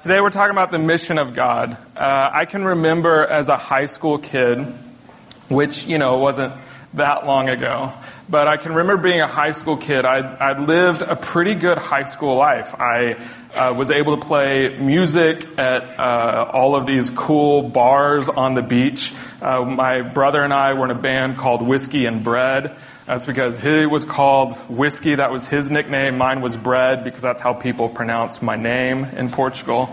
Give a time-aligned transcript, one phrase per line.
[0.00, 1.76] Today we're talking about the mission of God.
[1.94, 4.60] Uh, I can remember as a high school kid,
[5.50, 6.54] which, you know, wasn't
[6.94, 7.92] that long ago,
[8.26, 10.06] but I can remember being a high school kid.
[10.06, 12.74] I, I lived a pretty good high school life.
[12.80, 13.18] I
[13.54, 18.62] uh, was able to play music at uh, all of these cool bars on the
[18.62, 19.12] beach.
[19.42, 22.74] Uh, my brother and I were in a band called Whiskey and Bread.
[23.10, 25.16] That's because he was called Whiskey.
[25.16, 26.16] That was his nickname.
[26.16, 29.92] Mine was Bread because that's how people pronounce my name in Portugal.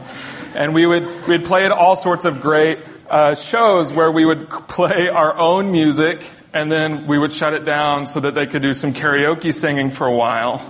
[0.53, 2.77] And we would we'd play at all sorts of great
[3.09, 6.23] uh, shows where we would play our own music
[6.53, 9.89] and then we would shut it down so that they could do some karaoke singing
[9.89, 10.61] for a while.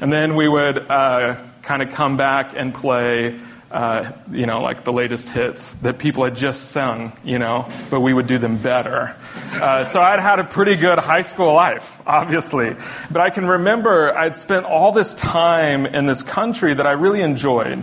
[0.00, 3.38] And then we would uh, kind of come back and play
[3.70, 8.00] uh, you know, like the latest hits that people had just sung, you know, but
[8.00, 9.14] we would do them better.
[9.52, 12.74] Uh, so I'd had a pretty good high school life, obviously.
[13.10, 17.22] But I can remember I'd spent all this time in this country that I really
[17.22, 17.82] enjoyed.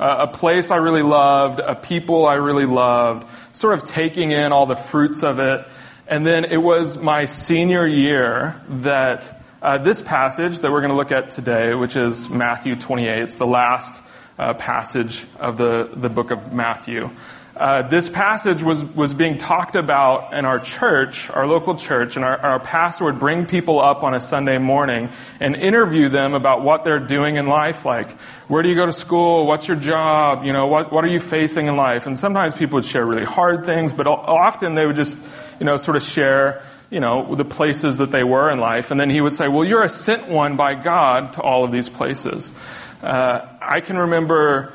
[0.00, 4.52] Uh, a place I really loved, a people I really loved, sort of taking in
[4.52, 5.66] all the fruits of it.
[6.06, 10.96] And then it was my senior year that uh, this passage that we're going to
[10.96, 14.02] look at today, which is Matthew 28, it's the last
[14.38, 17.10] uh, passage of the, the book of Matthew.
[17.56, 22.24] Uh, this passage was, was being talked about in our church, our local church, and
[22.24, 25.08] our, our pastor would bring people up on a Sunday morning
[25.40, 27.86] and interview them about what they're doing in life.
[27.86, 28.10] Like,
[28.48, 29.46] where do you go to school?
[29.46, 30.44] What's your job?
[30.44, 32.06] You know, what, what are you facing in life?
[32.06, 35.18] And sometimes people would share really hard things, but often they would just,
[35.58, 38.90] you know, sort of share, you know, the places that they were in life.
[38.90, 41.72] And then he would say, well, you're a sent one by God to all of
[41.72, 42.52] these places.
[43.02, 44.72] Uh, I can remember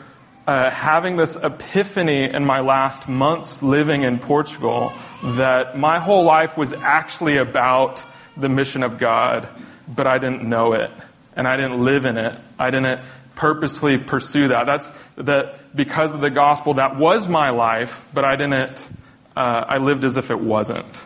[0.47, 6.57] uh, having this epiphany in my last months living in Portugal that my whole life
[6.57, 8.03] was actually about
[8.37, 9.47] the mission of God,
[9.87, 10.91] but I didn't know it
[11.35, 12.37] and I didn't live in it.
[12.59, 13.01] I didn't
[13.35, 14.65] purposely pursue that.
[14.65, 18.87] That's that because of the gospel, that was my life, but I didn't.
[19.35, 21.05] Uh, I lived as if it wasn't.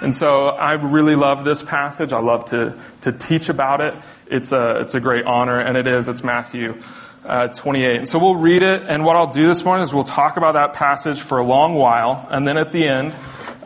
[0.00, 2.12] And so I really love this passage.
[2.12, 3.94] I love to, to teach about it.
[4.28, 6.08] It's a, it's a great honor, and it is.
[6.08, 6.80] It's Matthew
[7.24, 7.96] uh, 28.
[7.96, 10.52] And so we'll read it, and what I'll do this morning is we'll talk about
[10.52, 13.14] that passage for a long while, and then at the end,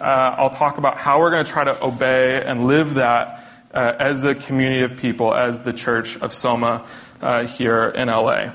[0.00, 3.44] uh, I'll talk about how we're going to try to obey and live that
[3.74, 6.84] uh, as a community of people, as the church of Soma
[7.20, 8.52] uh, here in LA.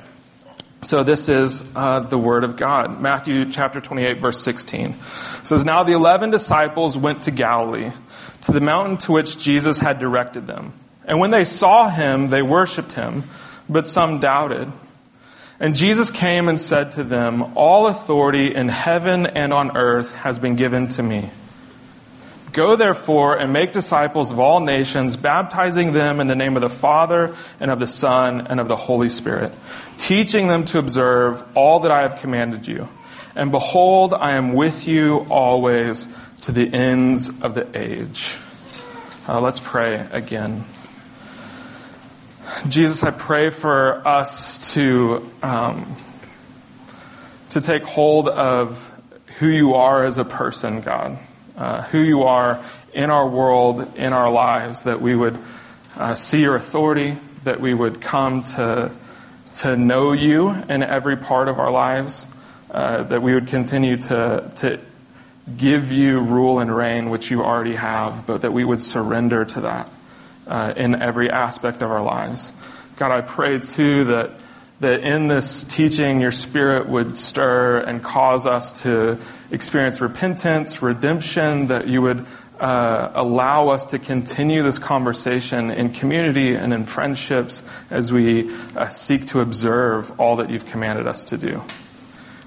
[0.88, 3.02] So this is uh, the word of God.
[3.02, 4.96] Matthew chapter 28, verse 16 it
[5.44, 7.92] says, Now the eleven disciples went to Galilee,
[8.44, 10.72] to the mountain to which Jesus had directed them.
[11.03, 13.25] And when they saw him, they worshipped him,
[13.68, 14.72] but some doubted.
[15.59, 20.40] And Jesus came and said to them, All authority in heaven and on earth has
[20.40, 21.30] been given to me.
[22.57, 26.72] Go therefore and make disciples of all nations, baptizing them in the name of the
[26.72, 29.53] Father and of the Son and of the Holy Spirit,
[30.00, 32.90] teaching them to observe all that I have commanded you.
[33.35, 36.07] And behold, I am with you always
[36.41, 38.40] to the ends of the age.
[39.29, 40.63] Uh, let's pray again.
[42.68, 45.95] Jesus, I pray for us to, um,
[47.50, 49.00] to take hold of
[49.38, 51.19] who you are as a person, God,
[51.57, 52.63] uh, who you are
[52.94, 55.38] in our world, in our lives, that we would
[55.95, 58.91] uh, see your authority, that we would come to,
[59.56, 62.28] to know you in every part of our lives,
[62.72, 64.79] uh, that we would continue to, to
[65.56, 69.62] give you rule and reign, which you already have, but that we would surrender to
[69.62, 69.91] that
[70.45, 72.51] uh, in every aspect of our lives.
[72.97, 74.31] God, I pray too that,
[74.80, 79.18] that in this teaching, your Spirit would stir and cause us to
[79.50, 82.26] experience repentance, redemption, that you would
[82.60, 88.88] uh, allow us to continue this conversation in community and in friendships as we uh,
[88.88, 91.62] seek to observe all that you've commanded us to do.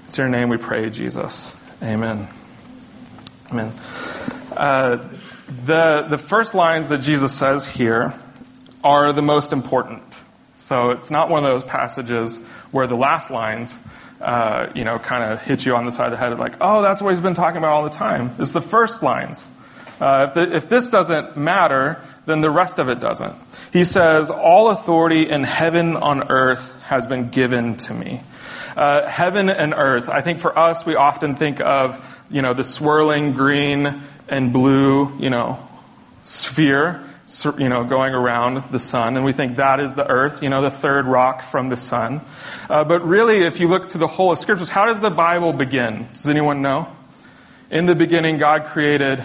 [0.05, 1.55] It's your name we pray, Jesus.
[1.81, 2.27] Amen.
[3.51, 3.71] Amen.
[4.55, 4.97] Uh,
[5.65, 8.13] the, the first lines that Jesus says here
[8.83, 10.03] are the most important.
[10.61, 12.37] So it's not one of those passages
[12.71, 13.79] where the last lines,
[14.21, 16.83] uh, you know, kind of hit you on the side of the head, like, oh,
[16.83, 18.35] that's what he's been talking about all the time.
[18.37, 19.49] It's the first lines.
[19.99, 23.33] Uh, if, the, if this doesn't matter, then the rest of it doesn't.
[23.73, 28.21] He says, All authority in heaven on earth has been given to me.
[28.75, 32.63] Uh, heaven and earth, I think for us, we often think of, you know, the
[32.63, 35.67] swirling green and blue, you know,
[36.23, 37.03] sphere,
[37.57, 40.61] you know, going around the sun, and we think that is the earth, you know,
[40.61, 42.21] the third rock from the sun.
[42.69, 45.53] Uh, but really, if you look to the whole of scriptures, how does the Bible
[45.53, 46.07] begin?
[46.13, 46.87] Does anyone know?
[47.69, 49.23] In the beginning, God created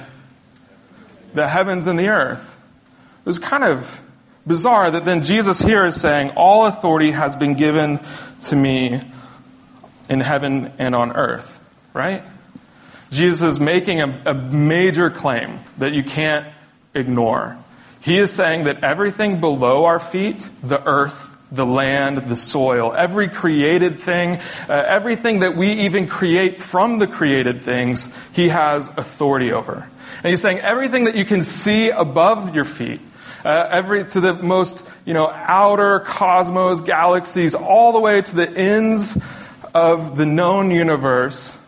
[1.34, 2.58] the heavens and the earth.
[3.20, 4.00] It was kind of
[4.46, 7.98] bizarre that then Jesus here is saying, All authority has been given
[8.42, 9.00] to me
[10.08, 11.60] in heaven and on earth,
[11.92, 12.22] right?
[13.10, 16.46] Jesus is making a, a major claim that you can't
[16.94, 17.58] ignore.
[18.06, 23.26] He is saying that everything below our feet, the earth, the land, the soil, every
[23.26, 24.38] created thing,
[24.68, 29.88] uh, everything that we even create from the created things, he has authority over.
[30.22, 33.00] And he's saying everything that you can see above your feet,
[33.44, 38.48] uh, every to the most you know outer cosmos, galaxies, all the way to the
[38.48, 39.20] ends
[39.74, 41.58] of the known universe,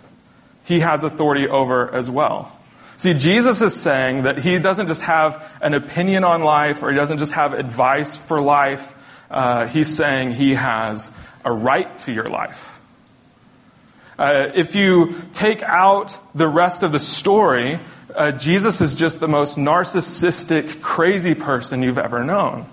[0.62, 2.56] he has authority over as well.
[2.98, 6.96] See, Jesus is saying that he doesn't just have an opinion on life or he
[6.96, 8.92] doesn't just have advice for life.
[9.30, 11.12] Uh, he's saying he has
[11.44, 12.80] a right to your life.
[14.18, 17.78] Uh, if you take out the rest of the story,
[18.16, 22.66] uh, Jesus is just the most narcissistic, crazy person you've ever known.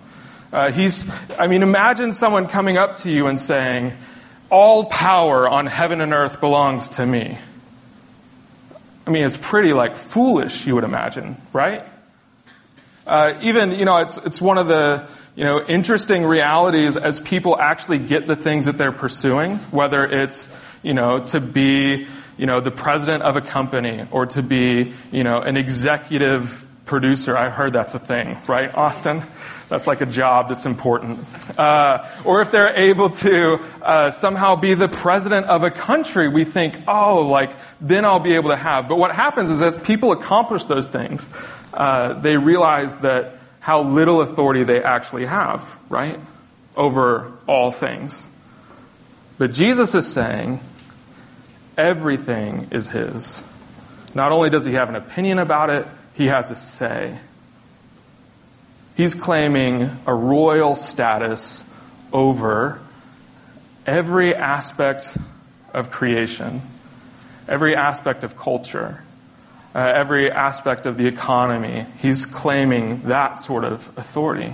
[0.52, 1.08] Uh, he's,
[1.38, 3.94] I mean, imagine someone coming up to you and saying,
[4.50, 7.38] All power on heaven and earth belongs to me.
[9.08, 11.84] I mean, it's pretty like foolish, you would imagine, right?
[13.06, 17.60] Uh, even, you know, it's, it's one of the, you know, interesting realities as people
[17.60, 20.48] actually get the things that they're pursuing, whether it's,
[20.82, 22.08] you know, to be,
[22.38, 27.38] you know, the president of a company or to be, you know, an executive producer.
[27.38, 29.22] I heard that's a thing, right, Austin?
[29.68, 31.20] That's like a job that's important.
[31.58, 36.44] Uh, or if they're able to uh, somehow be the president of a country, we
[36.44, 37.52] think, oh, like,
[37.82, 38.88] then I'll be able to have.
[38.88, 41.28] But what happens is as people accomplish those things,
[41.74, 46.20] uh, they realize that how little authority they actually have, right?
[46.78, 48.30] Over all things.
[49.40, 50.60] But Jesus is saying
[51.76, 53.44] everything is His.
[54.14, 57.18] Not only does He have an opinion about it, He has a say.
[58.96, 61.64] He's claiming a royal status
[62.14, 62.80] over
[63.86, 65.18] every aspect
[65.74, 66.62] of creation,
[67.48, 69.04] every aspect of culture,
[69.76, 71.86] uh, every aspect of the economy.
[72.00, 74.54] He's claiming that sort of authority.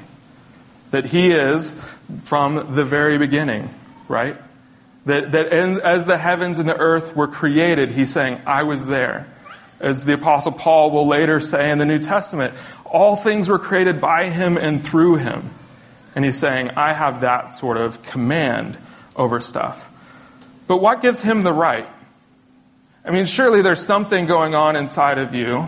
[0.89, 1.79] That he is
[2.23, 3.69] from the very beginning,
[4.07, 4.35] right?
[5.05, 9.27] That, that as the heavens and the earth were created, he's saying, I was there.
[9.79, 12.53] As the Apostle Paul will later say in the New Testament,
[12.91, 15.49] all things were created by him and through him.
[16.13, 18.77] And he's saying, I have that sort of command
[19.15, 19.89] over stuff.
[20.67, 21.89] But what gives him the right?
[23.05, 25.67] I mean, surely there's something going on inside of you,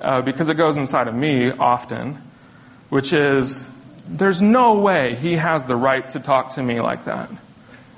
[0.00, 2.20] uh, because it goes inside of me often,
[2.88, 3.68] which is
[4.06, 7.30] there's no way he has the right to talk to me like that.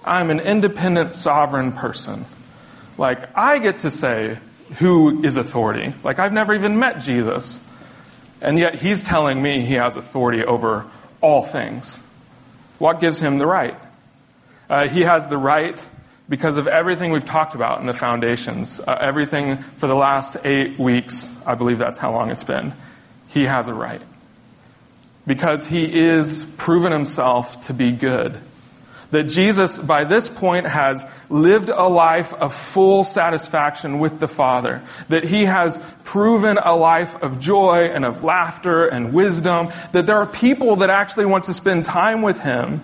[0.05, 2.25] I'm an independent, sovereign person.
[2.97, 4.39] Like, I get to say
[4.79, 5.93] who is authority.
[6.03, 7.61] Like, I've never even met Jesus.
[8.41, 10.87] And yet he's telling me he has authority over
[11.21, 12.03] all things.
[12.79, 13.77] What gives him the right?
[14.69, 15.85] Uh, he has the right
[16.29, 20.79] because of everything we've talked about in the foundations, uh, everything for the last eight
[20.79, 22.73] weeks, I believe that's how long it's been.
[23.29, 24.01] He has a right.
[25.27, 28.39] Because he is proven himself to be good
[29.11, 34.83] that Jesus, by this point, has lived a life of full satisfaction with the Father.
[35.09, 39.71] That he has proven a life of joy and of laughter and wisdom.
[39.93, 42.83] That there are people that actually want to spend time with him,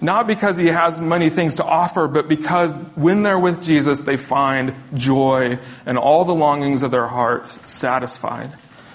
[0.00, 4.16] not because he has many things to offer, but because when they're with Jesus, they
[4.16, 8.50] find joy and all the longings of their hearts satisfied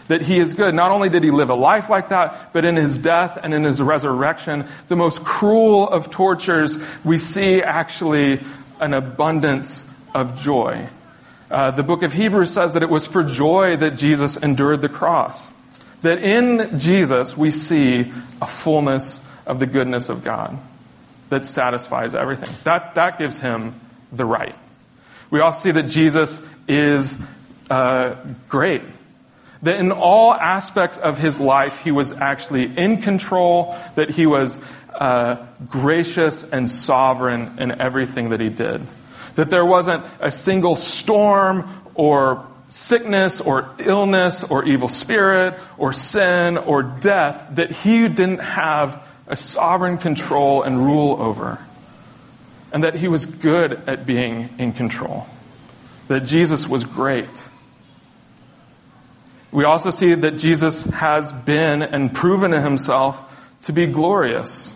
[0.07, 0.73] that he is good.
[0.73, 3.63] Not only did he live a life like that, but in his death and in
[3.63, 8.39] his resurrection, the most cruel of tortures, we see actually
[8.79, 10.87] an abundance of joy.
[11.49, 14.89] Uh, the book of Hebrews says that it was for joy that Jesus endured the
[14.89, 15.53] cross.
[16.01, 18.11] That in Jesus we see
[18.41, 20.57] a fullness of the goodness of God
[21.29, 22.49] that satisfies everything.
[22.63, 23.79] That, that gives him
[24.11, 24.55] the right.
[25.29, 27.17] We also see that Jesus is
[27.69, 28.15] uh,
[28.47, 28.83] great
[29.63, 34.57] that in all aspects of his life, he was actually in control, that he was
[34.93, 38.81] uh, gracious and sovereign in everything that he did.
[39.35, 46.57] That there wasn't a single storm or sickness or illness or evil spirit or sin
[46.57, 51.59] or death that he didn't have a sovereign control and rule over.
[52.71, 55.27] And that he was good at being in control.
[56.07, 57.29] That Jesus was great
[59.51, 63.23] we also see that Jesus has been and proven himself
[63.61, 64.75] to be glorious.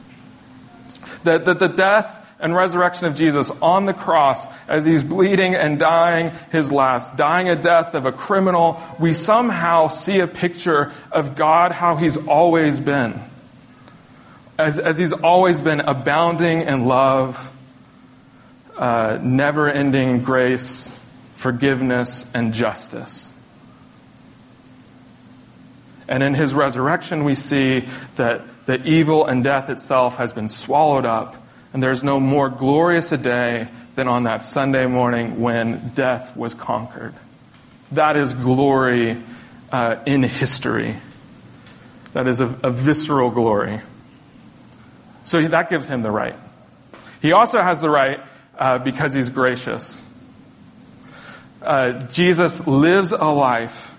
[1.23, 5.77] That, that the death and resurrection of Jesus on the cross, as he's bleeding and
[5.77, 11.35] dying his last, dying a death of a criminal, we somehow see a picture of
[11.35, 13.21] God how he's always been.
[14.57, 17.53] As, as he's always been abounding in love,
[18.75, 20.99] uh, never ending grace,
[21.35, 23.30] forgiveness, and justice.
[26.11, 27.87] And in his resurrection, we see
[28.17, 31.37] that the evil and death itself has been swallowed up,
[31.71, 36.53] and there's no more glorious a day than on that Sunday morning when death was
[36.53, 37.13] conquered.
[37.93, 39.23] That is glory
[39.71, 40.97] uh, in history.
[42.11, 43.79] That is a, a visceral glory.
[45.23, 46.35] So that gives him the right.
[47.21, 48.19] He also has the right
[48.57, 50.05] uh, because he's gracious.
[51.61, 53.90] Uh, Jesus lives a life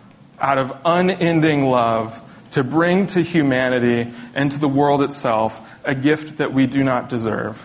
[0.43, 2.21] out of unending love
[2.51, 7.09] to bring to humanity and to the world itself a gift that we do not
[7.09, 7.65] deserve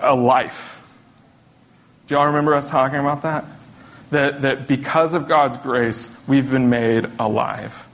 [0.00, 0.82] a life.
[2.06, 3.44] Do y'all remember us talking about that?
[4.10, 7.86] That, that because of God's grace, we've been made alive.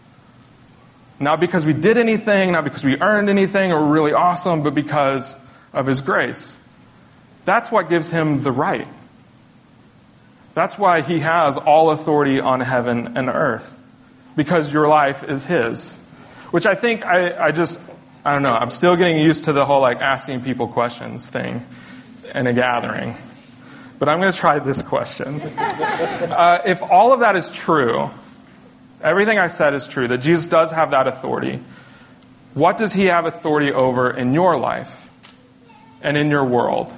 [1.20, 4.74] Not because we did anything, not because we earned anything or were really awesome, but
[4.74, 5.36] because
[5.72, 6.58] of His grace.
[7.44, 8.88] That's what gives Him the right.
[10.56, 13.78] That's why He has all authority on heaven and earth,
[14.34, 15.98] because your life is His.
[16.50, 17.80] Which I think I, I just,
[18.24, 21.64] I don't know, I'm still getting used to the whole like asking people questions thing
[22.34, 23.16] in a gathering.
[23.98, 25.40] But I'm going to try this question.
[26.26, 28.10] Uh, if all of that is true,
[29.02, 31.60] Everything I said is true, that Jesus does have that authority.
[32.54, 35.08] What does he have authority over in your life
[36.02, 36.92] and in your world?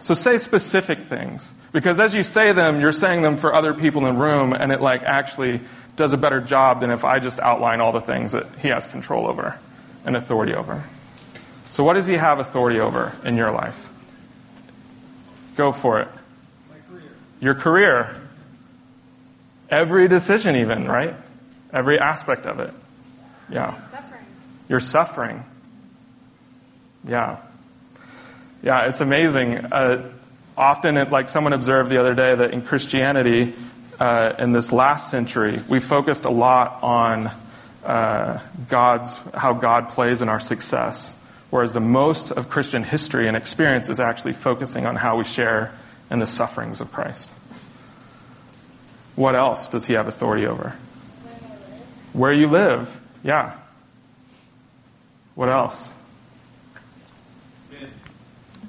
[0.00, 1.52] So say specific things.
[1.72, 4.72] Because as you say them, you're saying them for other people in the room, and
[4.72, 5.60] it like actually
[5.96, 8.86] does a better job than if I just outline all the things that he has
[8.86, 9.58] control over
[10.04, 10.84] and authority over.
[11.70, 13.88] So what does he have authority over in your life?
[15.56, 16.08] Go for it.
[16.88, 17.02] Career.
[17.40, 18.16] Your career.
[19.68, 21.14] Every decision, even, right?
[21.72, 22.72] Every aspect of it.
[23.50, 23.76] Yeah.
[23.90, 24.24] Suffering.
[24.68, 25.44] You're suffering.
[27.06, 27.36] Yeah.
[28.62, 29.56] Yeah, it's amazing.
[29.56, 30.10] Uh,
[30.58, 33.54] often, it, like someone observed the other day, that in Christianity,
[33.98, 37.30] uh, in this last century, we focused a lot on
[37.84, 41.16] uh, God's how God plays in our success,
[41.50, 45.72] whereas the most of Christian history and experience is actually focusing on how we share
[46.10, 47.32] in the sufferings of Christ.
[49.16, 50.76] What else does He have authority over?
[52.12, 53.00] Where you live.
[53.22, 53.56] Yeah.
[55.34, 55.92] What else?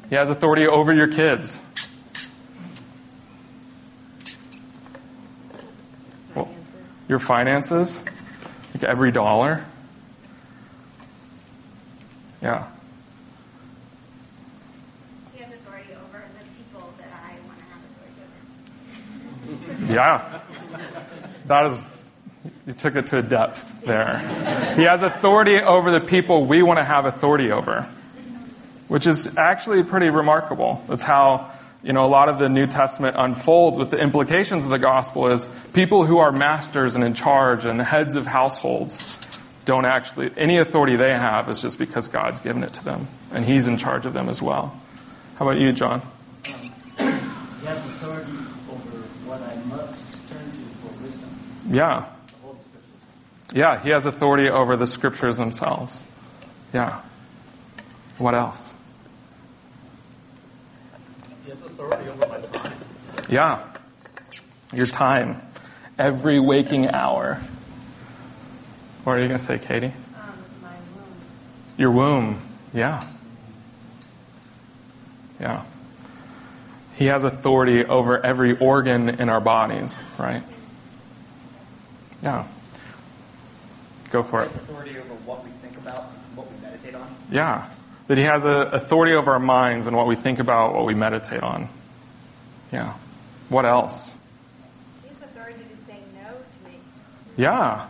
[0.09, 1.59] He has authority over your kids.
[6.33, 6.98] Well, Finances.
[7.09, 8.01] Your finances,
[8.73, 9.65] like every dollar.
[12.41, 12.67] Yeah.
[15.33, 18.21] He has authority over the people that I want to have authority
[19.81, 19.93] over.
[19.93, 20.41] Yeah.
[21.47, 21.85] That is,
[22.67, 24.19] you took it to a depth there.
[24.75, 27.87] He has authority over the people we want to have authority over,
[28.87, 30.85] which is actually pretty remarkable.
[30.87, 31.49] That's how,
[31.83, 35.27] you know, a lot of the New Testament unfolds with the implications of the gospel
[35.27, 39.17] is people who are masters and in charge and heads of households
[39.65, 43.45] don't actually, any authority they have is just because God's given it to them and
[43.45, 44.79] He's in charge of them as well.
[45.37, 46.01] How about you, John?
[46.43, 46.51] He
[47.65, 48.31] has authority
[48.69, 51.29] over what I must turn to for wisdom.
[51.69, 52.05] Yeah.
[52.27, 53.53] The Holy Scriptures.
[53.53, 56.03] Yeah, he has authority over the scriptures themselves.
[56.73, 57.01] Yeah.
[58.17, 58.75] What else?
[61.45, 62.73] He has authority over my time.
[63.29, 63.63] Yeah.
[64.73, 65.41] Your time.
[65.97, 67.41] Every waking hour.
[69.03, 69.87] What are you going to say, Katie?
[69.87, 69.93] Um,
[70.61, 71.13] my womb.
[71.77, 72.41] Your womb.
[72.73, 73.05] Yeah.
[75.39, 75.63] Yeah.
[76.95, 80.43] He has authority over every organ in our bodies, right?
[82.21, 82.45] Yeah.
[84.11, 84.47] Go for it.
[84.47, 86.03] authority over what we think about,
[86.35, 87.07] what we meditate on.
[87.31, 87.69] Yeah.
[88.09, 90.95] That he has a authority over our minds and what we think about, what we
[90.95, 91.69] meditate on.
[92.73, 92.95] Yeah.
[93.49, 94.11] What else?
[95.03, 96.79] He has authority to say no to me.
[97.37, 97.85] Yeah.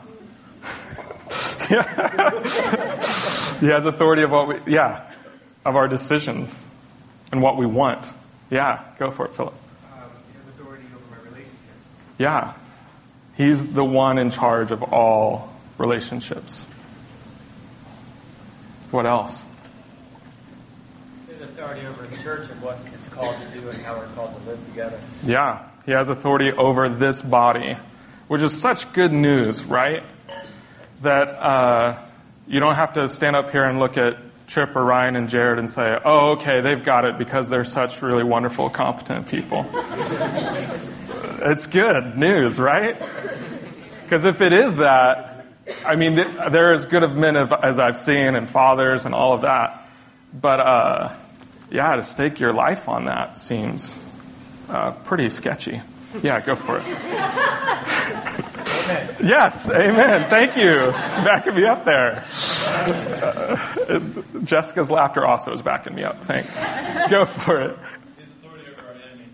[3.61, 5.09] he has authority of what we, yeah,
[5.63, 6.65] of our decisions
[7.31, 8.13] and what we want.
[8.49, 8.83] Yeah.
[8.97, 9.53] Go for it, Philip.
[9.53, 10.01] Um,
[10.33, 11.55] he has authority over my relationships.
[12.17, 12.53] Yeah.
[13.37, 16.65] He's the one in charge of all relationships.
[18.91, 19.48] What else?
[21.59, 24.49] Authority over his church and what it's called to do and how we're called to
[24.49, 24.97] live together.
[25.23, 27.75] Yeah, he has authority over this body,
[28.29, 30.01] which is such good news, right?
[31.01, 31.99] That uh,
[32.47, 34.15] you don't have to stand up here and look at
[34.47, 38.01] Chip or Ryan and Jared and say, oh, okay, they've got it because they're such
[38.01, 39.65] really wonderful, competent people.
[39.73, 42.97] it's good news, right?
[44.03, 45.45] Because if it is that,
[45.85, 49.41] I mean, they're as good of men as I've seen and fathers and all of
[49.41, 49.87] that.
[50.33, 51.13] But uh,
[51.71, 54.05] yeah, to stake your life on that seems
[54.69, 55.81] uh, pretty sketchy.
[56.21, 56.85] Yeah, go for it.
[59.21, 60.27] Yes, amen.
[60.29, 60.91] Thank you.
[61.23, 62.23] Backing me up there.
[62.65, 64.09] Uh,
[64.43, 66.23] Jessica's laughter also is backing me up.
[66.23, 66.59] Thanks.
[67.09, 67.77] Go for it.
[68.17, 69.25] His authority over our enemy.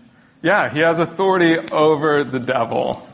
[0.42, 3.06] Yeah, he has authority over the devil,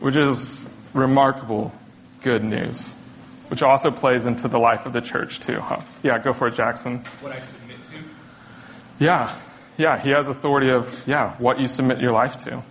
[0.00, 1.72] which is remarkable
[2.22, 2.94] good news,
[3.48, 5.60] which also plays into the life of the church, too.
[5.60, 5.80] Huh?
[6.02, 7.04] Yeah, go for it, Jackson.
[7.20, 7.96] What I submit to.
[8.98, 9.34] Yeah,
[9.76, 12.62] yeah, he has authority of, yeah, what you submit your life to,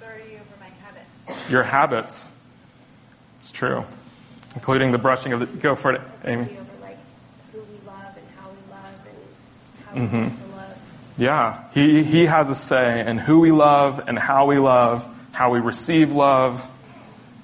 [0.00, 1.50] Authority over my habit.
[1.50, 2.32] your habits.
[3.38, 3.84] It's true,
[4.54, 5.46] including the brushing of the.
[5.46, 6.42] Go for it, Amy.
[6.44, 6.96] Authority over like
[7.52, 10.50] who we love and how we love and how we Mm-hmm.
[10.52, 10.78] want love.
[11.18, 15.50] Yeah, he, he has a say in who we love and how we love, how
[15.50, 16.66] we receive love.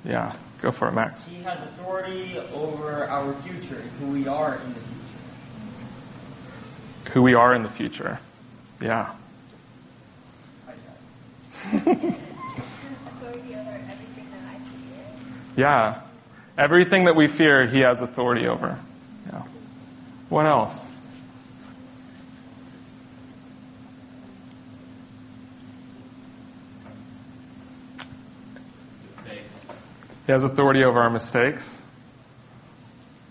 [0.06, 1.26] Yeah, go for it, Max.
[1.26, 4.86] He has authority over our future, and who we are in the future.
[7.12, 8.20] Who we are in the future.
[8.80, 9.12] Yeah.
[11.72, 12.16] Everything
[14.30, 14.60] that
[15.56, 16.00] Yeah.
[16.56, 18.78] Everything that we fear, he has authority over.
[19.32, 19.42] Yeah.
[20.28, 20.88] What else?
[29.06, 29.54] Mistakes.
[30.26, 31.80] He has authority over our mistakes.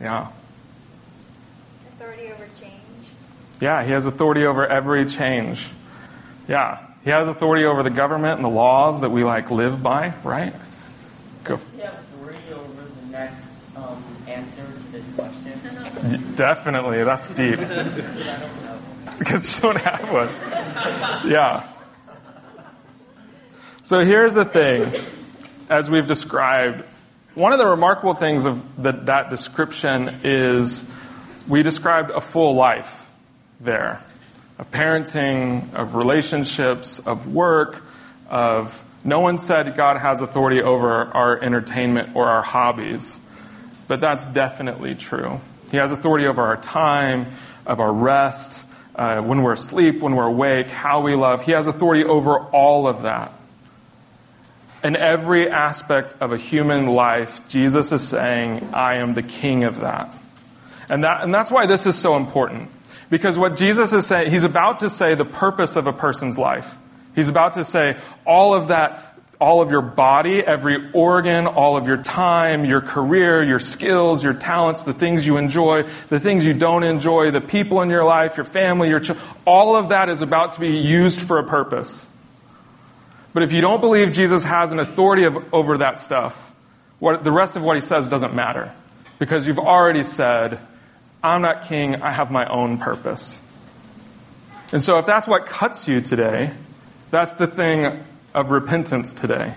[0.02, 0.28] Yeah.
[1.94, 2.74] Authority over change.
[3.62, 5.68] Yeah, he has authority over every change.
[6.48, 6.86] Yeah.
[7.04, 10.54] He has authority over the government and the laws that we like live by, right?
[11.44, 11.58] Go.
[11.58, 16.36] Does he have authority over the next um, answer to this question?
[16.36, 17.60] Definitely, that's deep.
[17.60, 18.80] I don't know.
[19.20, 21.30] because you don't have one.
[21.30, 21.68] Yeah.
[23.84, 24.94] So here's the thing,
[25.70, 26.86] as we've described,
[27.36, 30.86] one of the remarkable things of that, that description is
[31.48, 32.99] we described a full life
[33.60, 34.02] there
[34.60, 37.82] of parenting, of relationships, of work,
[38.30, 43.18] of no one said God has authority over our entertainment or our hobbies,
[43.88, 45.40] but that's definitely true.
[45.72, 47.28] He has authority over our time,
[47.66, 51.46] of our rest, uh, when we're asleep, when we're awake, how we love.
[51.46, 53.34] He has authority over all of that.
[54.84, 59.80] In every aspect of a human life, Jesus is saying, I am the king of
[59.80, 60.14] that.
[60.90, 62.70] And, that, and that's why this is so important.
[63.10, 66.76] Because what Jesus is saying, he's about to say the purpose of a person's life.
[67.16, 71.88] He's about to say all of that, all of your body, every organ, all of
[71.88, 76.54] your time, your career, your skills, your talents, the things you enjoy, the things you
[76.54, 79.02] don't enjoy, the people in your life, your family, your
[79.46, 82.06] all of that is about to be used for a purpose.
[83.34, 86.52] But if you don't believe Jesus has an authority of, over that stuff,
[87.00, 88.72] what, the rest of what he says doesn't matter.
[89.20, 90.60] Because you've already said,
[91.24, 93.42] I'm not king, I have my own purpose.
[94.72, 96.52] And so if that's what cuts you today,
[97.12, 98.04] that's the thing
[98.34, 99.56] of repentance today.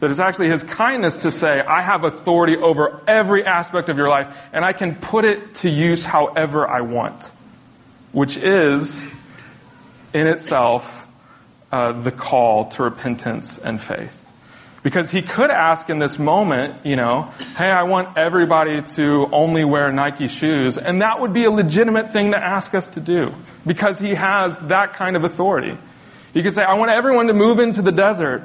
[0.00, 4.10] That it's actually his kindness to say, I have authority over every aspect of your
[4.10, 7.30] life, and I can put it to use however I want.
[8.12, 9.02] Which is,
[10.12, 11.06] in itself,
[11.72, 14.25] uh, the call to repentance and faith.
[14.86, 17.22] Because he could ask in this moment, you know,
[17.56, 22.12] hey, I want everybody to only wear Nike shoes, and that would be a legitimate
[22.12, 23.34] thing to ask us to do,
[23.66, 25.76] because he has that kind of authority.
[26.32, 28.44] He could say, I want everyone to move into the desert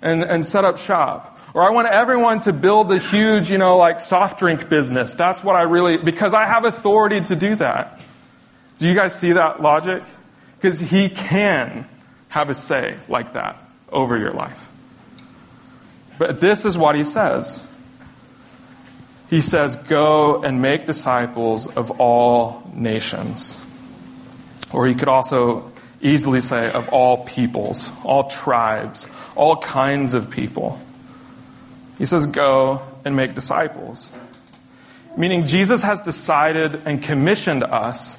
[0.00, 1.38] and, and set up shop.
[1.52, 5.12] Or I want everyone to build a huge, you know, like soft drink business.
[5.12, 8.00] That's what I really, because I have authority to do that.
[8.78, 10.04] Do you guys see that logic?
[10.56, 11.86] Because he can
[12.30, 14.70] have a say like that over your life.
[16.22, 17.66] But this is what he says.
[19.28, 23.60] He says, Go and make disciples of all nations.
[24.72, 30.80] Or he could also easily say, of all peoples, all tribes, all kinds of people.
[31.98, 34.12] He says, Go and make disciples.
[35.16, 38.16] Meaning, Jesus has decided and commissioned us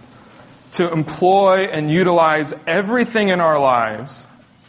[0.71, 4.27] to employ and utilize everything in our lives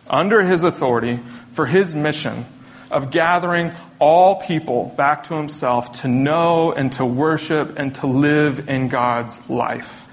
[0.08, 1.18] under his authority
[1.50, 2.46] for his mission
[2.94, 8.68] of gathering all people back to himself to know and to worship and to live
[8.68, 10.06] in God's life.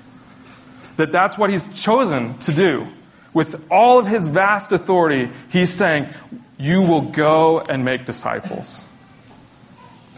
[0.98, 2.88] That that's what he's chosen to do.
[3.34, 6.10] With all of his vast authority, he's saying,
[6.58, 8.84] You will go and make disciples.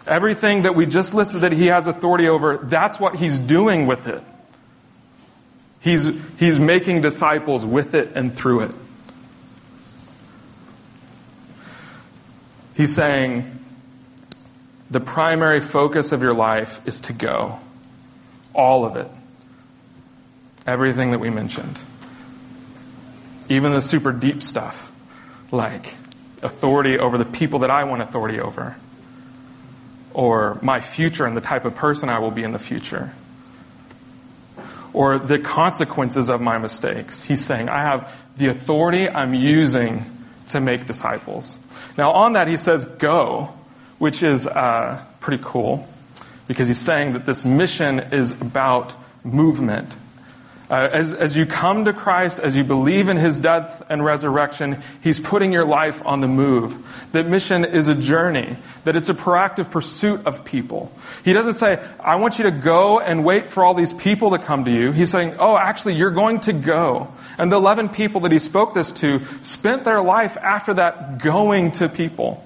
[0.08, 4.08] Everything that we just listed that he has authority over, that's what he's doing with
[4.08, 4.22] it.
[5.82, 8.76] He's, he's making disciples with it and through it.
[12.76, 13.60] He's saying
[14.90, 17.60] the primary focus of your life is to go.
[18.54, 19.08] All of it.
[20.66, 21.80] Everything that we mentioned.
[23.50, 24.92] Even the super deep stuff,
[25.52, 25.96] like
[26.42, 28.78] authority over the people that I want authority over,
[30.14, 33.14] or my future and the type of person I will be in the future,
[34.94, 37.24] or the consequences of my mistakes.
[37.24, 40.06] He's saying, I have the authority I'm using
[40.48, 41.58] to make disciples.
[41.98, 43.54] Now, on that, he says, go,
[43.98, 45.88] which is uh, pretty cool
[46.48, 49.96] because he's saying that this mission is about movement.
[50.74, 54.82] Uh, as, as you come to Christ, as you believe in his death and resurrection,
[55.04, 56.84] he's putting your life on the move.
[57.12, 60.92] That mission is a journey, that it's a proactive pursuit of people.
[61.24, 64.40] He doesn't say, I want you to go and wait for all these people to
[64.40, 64.92] come to you.
[64.92, 67.14] He's saying, oh, actually, you're going to go.
[67.38, 71.74] And the 11 people that he spoke this to spent their life after that going
[71.74, 72.44] to people.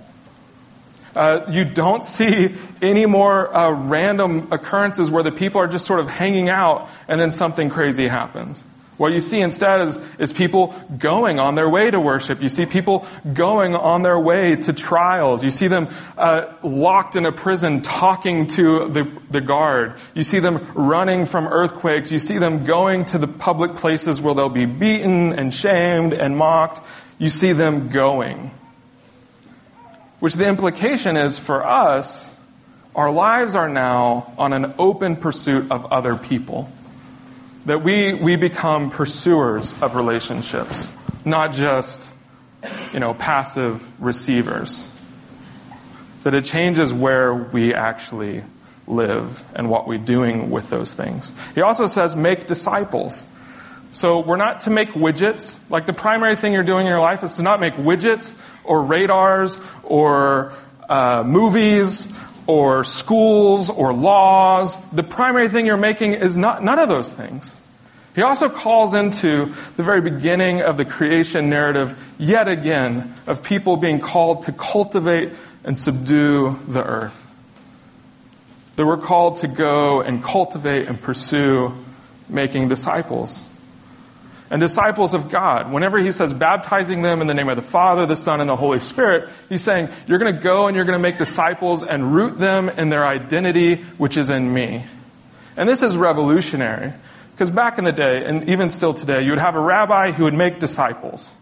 [1.18, 6.00] Uh, you don't see any more uh, random occurrences where the people are just sort
[6.00, 8.64] of hanging out and then something crazy happens.
[8.98, 12.42] What you see instead is, is people going on their way to worship.
[12.42, 15.44] You see people going on their way to trials.
[15.44, 19.94] You see them uh, locked in a prison talking to the, the guard.
[20.16, 22.12] You see them running from earthquakes.
[22.12, 26.36] You see them going to the public places where they'll be beaten and shamed and
[26.36, 26.84] mocked.
[27.20, 28.50] You see them going.
[30.20, 32.36] Which the implication is for us,
[32.96, 36.70] our lives are now on an open pursuit of other people.
[37.68, 40.92] That we, we become pursuers of relationships,
[41.26, 42.16] not just,
[42.94, 44.90] you know, passive receivers.
[46.24, 48.44] That it changes where we actually
[48.88, 51.34] live and what we're doing with those things.
[51.54, 53.22] He also says, make disciples.
[53.90, 55.60] So we're not to make widgets.
[55.70, 58.84] Like the primary thing you're doing in your life is to not make widgets or
[58.84, 60.54] radars or
[60.90, 62.14] uh, movies
[62.48, 64.78] or schools or laws.
[64.92, 67.56] The primary thing you're making is not none of those things.
[68.16, 73.78] He also calls into the very beginning of the creation narrative, yet again, of people
[73.78, 77.32] being called to cultivate and subdue the earth.
[78.76, 81.74] That we're called to go and cultivate and pursue
[82.28, 83.48] making disciples
[84.50, 85.72] and disciples of God.
[85.72, 88.56] Whenever he says baptizing them in the name of the Father, the Son, and the
[88.56, 92.14] Holy Spirit, he's saying you're going to go and you're going to make disciples and
[92.14, 94.86] root them in their identity, which is in me.
[95.58, 96.94] And this is revolutionary
[97.32, 100.24] because back in the day, and even still today, you would have a rabbi who
[100.24, 101.34] would make disciples.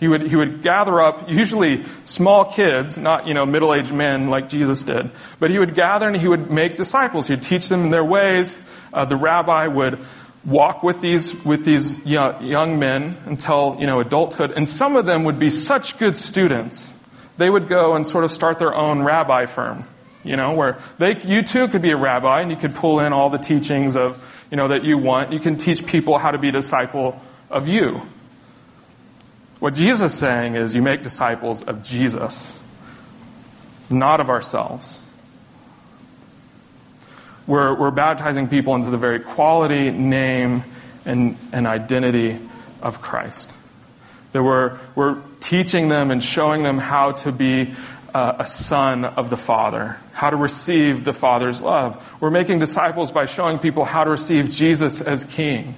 [0.00, 4.30] He would, he would gather up usually small kids, not you know middle aged men
[4.30, 7.28] like Jesus did, but he would gather and he would make disciples.
[7.28, 8.58] He'd teach them their ways.
[8.92, 9.98] Uh, the rabbi would
[10.44, 14.52] walk with these, with these young men until, you know, adulthood.
[14.52, 16.96] And some of them would be such good students,
[17.36, 19.86] they would go and sort of start their own rabbi firm,
[20.24, 23.12] you know, where they, you too could be a rabbi and you could pull in
[23.12, 25.32] all the teachings of, you know, that you want.
[25.32, 28.02] You can teach people how to be a disciple of you.
[29.58, 32.62] What Jesus is saying is you make disciples of Jesus,
[33.90, 35.04] not of ourselves.
[37.50, 40.62] We're, we're baptizing people into the very quality, name,
[41.04, 42.38] and, and identity
[42.80, 43.50] of Christ.
[44.30, 47.74] That we're, we're teaching them and showing them how to be
[48.14, 52.00] uh, a son of the Father, how to receive the Father's love.
[52.20, 55.74] We're making disciples by showing people how to receive Jesus as King.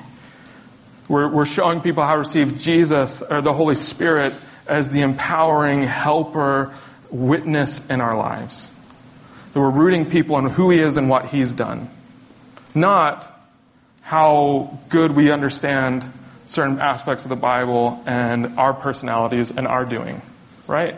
[1.09, 4.35] We're, we're showing people how to receive Jesus or the Holy Spirit
[4.67, 6.75] as the empowering helper,
[7.11, 8.72] witness in our lives.
[9.53, 11.91] That we're rooting people on who he is and what he's done.
[12.75, 13.29] Not
[14.03, 16.05] how good we understand
[16.47, 20.21] certain aspects of the Bible and our personalities and our doing,
[20.67, 20.97] right?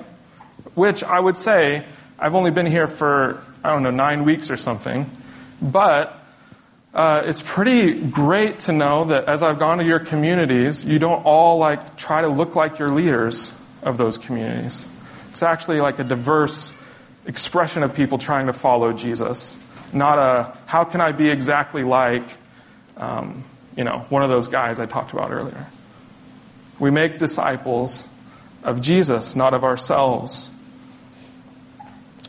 [0.74, 1.84] Which I would say,
[2.18, 5.10] I've only been here for, I don't know, nine weeks or something,
[5.60, 6.18] but
[6.94, 11.24] uh, it's pretty great to know that as I've gone to your communities, you don't
[11.24, 14.88] all like try to look like your leaders of those communities.
[15.30, 16.72] It's actually like a diverse
[17.26, 19.58] expression of people trying to follow Jesus,
[19.92, 22.24] not a how can I be exactly like,
[22.96, 23.44] um,
[23.76, 25.66] you know, one of those guys I talked about earlier.
[26.78, 28.08] We make disciples
[28.62, 30.50] of Jesus, not of ourselves.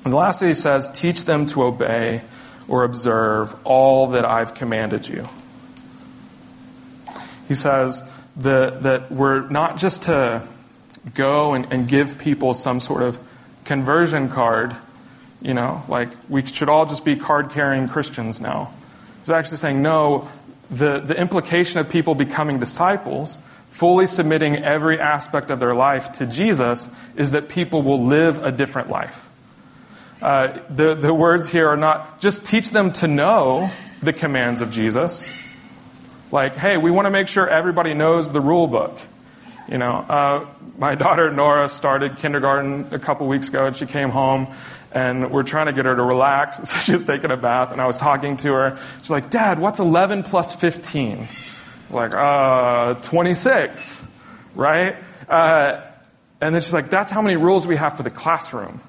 [0.04, 2.22] And lastly, he says, teach them to obey
[2.68, 5.28] or observe all that I've commanded you.
[7.48, 8.04] He says
[8.38, 10.48] that, that we're not just to
[11.14, 13.20] go and, and give people some sort of
[13.66, 14.76] conversion card
[15.46, 18.74] you know, like we should all just be card carrying Christians now.
[19.20, 20.28] He's actually saying, no,
[20.72, 23.38] the, the implication of people becoming disciples,
[23.70, 28.52] fully submitting every aspect of their life to Jesus, is that people will live a
[28.52, 29.30] different life.
[30.20, 33.70] Uh, the, the words here are not just teach them to know
[34.02, 35.32] the commands of Jesus,
[36.32, 38.98] Like, hey, we want to make sure everybody knows the rule book.
[39.68, 40.46] You know, uh,
[40.78, 44.48] my daughter Nora started kindergarten a couple weeks ago, and she came home,
[44.92, 46.60] and we're trying to get her to relax.
[46.66, 48.80] So she was taking a bath, and I was talking to her.
[49.02, 51.28] She's like, "Dad, what's 11 plus 15?" I
[51.88, 54.04] was like, "Uh, 26,
[54.56, 54.96] right?"
[55.30, 55.82] Uh,
[56.42, 58.82] and then she's like, "That's how many rules we have for the classroom."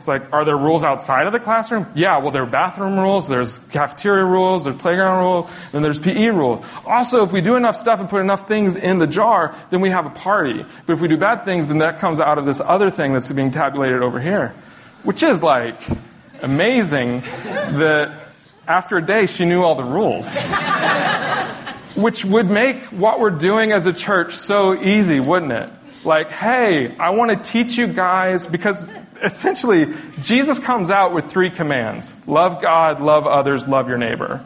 [0.00, 1.86] It's like, are there rules outside of the classroom?
[1.94, 6.30] Yeah, well, there are bathroom rules, there's cafeteria rules, there's playground rules, then there's PE
[6.30, 6.64] rules.
[6.86, 9.90] Also, if we do enough stuff and put enough things in the jar, then we
[9.90, 10.64] have a party.
[10.86, 13.30] But if we do bad things, then that comes out of this other thing that's
[13.30, 14.54] being tabulated over here.
[15.02, 15.78] Which is like
[16.40, 18.28] amazing that
[18.66, 20.34] after a day she knew all the rules.
[21.94, 25.70] Which would make what we're doing as a church so easy, wouldn't it?
[26.04, 28.88] Like, hey, I want to teach you guys because
[29.22, 34.42] essentially, Jesus comes out with three commands love God, love others, love your neighbor.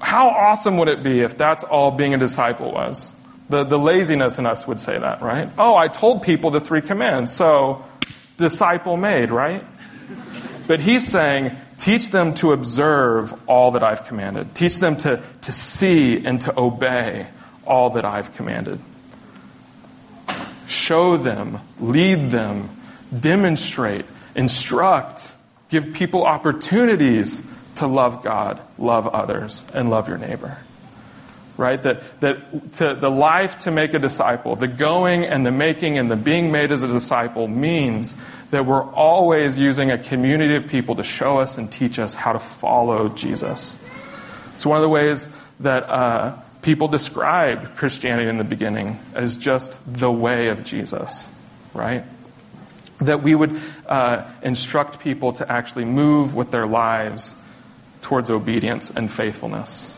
[0.00, 3.12] How awesome would it be if that's all being a disciple was?
[3.48, 5.48] The, the laziness in us would say that, right?
[5.56, 7.84] Oh, I told people the three commands, so
[8.36, 9.64] disciple made, right?
[10.66, 14.54] But he's saying, teach them to observe all that I've commanded.
[14.54, 17.28] Teach them to, to see and to obey
[17.64, 18.80] all that I've commanded.
[20.66, 22.68] Show them, lead them,
[23.12, 25.32] demonstrate, instruct,
[25.68, 30.58] give people opportunities to love God, love others, and love your neighbor.
[31.56, 31.80] Right?
[31.82, 36.10] That, that to, the life to make a disciple, the going and the making and
[36.10, 38.14] the being made as a disciple means
[38.50, 42.32] that we're always using a community of people to show us and teach us how
[42.34, 43.78] to follow Jesus.
[44.54, 45.28] It's one of the ways
[45.60, 51.30] that uh, people described Christianity in the beginning as just the way of Jesus,
[51.72, 52.04] right?
[52.98, 57.34] That we would uh, instruct people to actually move with their lives
[58.02, 59.92] towards obedience and faithfulness.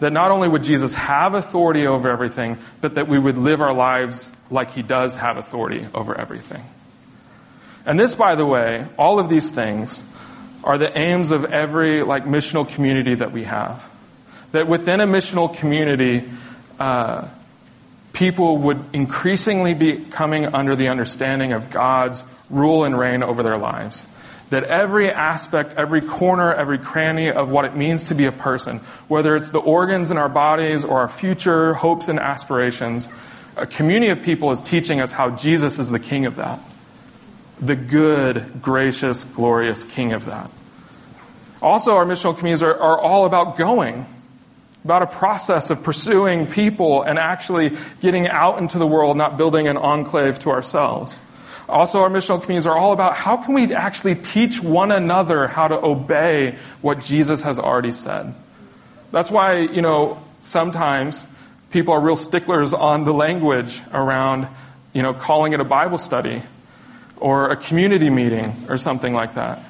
[0.00, 3.74] That not only would Jesus have authority over everything, but that we would live our
[3.74, 6.64] lives like he does have authority over everything.
[7.84, 10.04] And this, by the way, all of these things
[10.64, 13.88] are the aims of every like missional community that we have.
[14.52, 16.24] That within a missional community,
[16.78, 17.28] uh,
[18.18, 23.56] people would increasingly be coming under the understanding of God's rule and reign over their
[23.56, 24.08] lives.
[24.50, 28.78] That every aspect, every corner, every cranny of what it means to be a person,
[29.06, 33.08] whether it's the organs in our bodies or our future hopes and aspirations,
[33.56, 36.60] a community of people is teaching us how Jesus is the king of that.
[37.60, 40.50] The good, gracious, glorious king of that.
[41.62, 44.06] Also, our missional communities are, are all about going
[44.84, 49.68] about a process of pursuing people and actually getting out into the world, not building
[49.68, 51.18] an enclave to ourselves.
[51.68, 55.68] Also, our missional communities are all about how can we actually teach one another how
[55.68, 58.34] to obey what Jesus has already said.
[59.12, 61.26] That's why, you know, sometimes
[61.70, 64.48] people are real sticklers on the language around,
[64.94, 66.42] you know, calling it a Bible study
[67.18, 69.62] or a community meeting or something like that.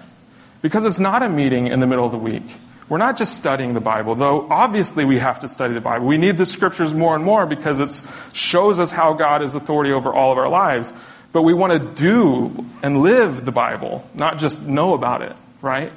[0.63, 2.45] Because it's not a meeting in the middle of the week.
[2.89, 6.07] We're not just studying the Bible, though obviously we have to study the Bible.
[6.07, 9.93] We need the scriptures more and more because it shows us how God is authority
[9.93, 10.93] over all of our lives.
[11.33, 15.93] But we want to do and live the Bible, not just know about it, right?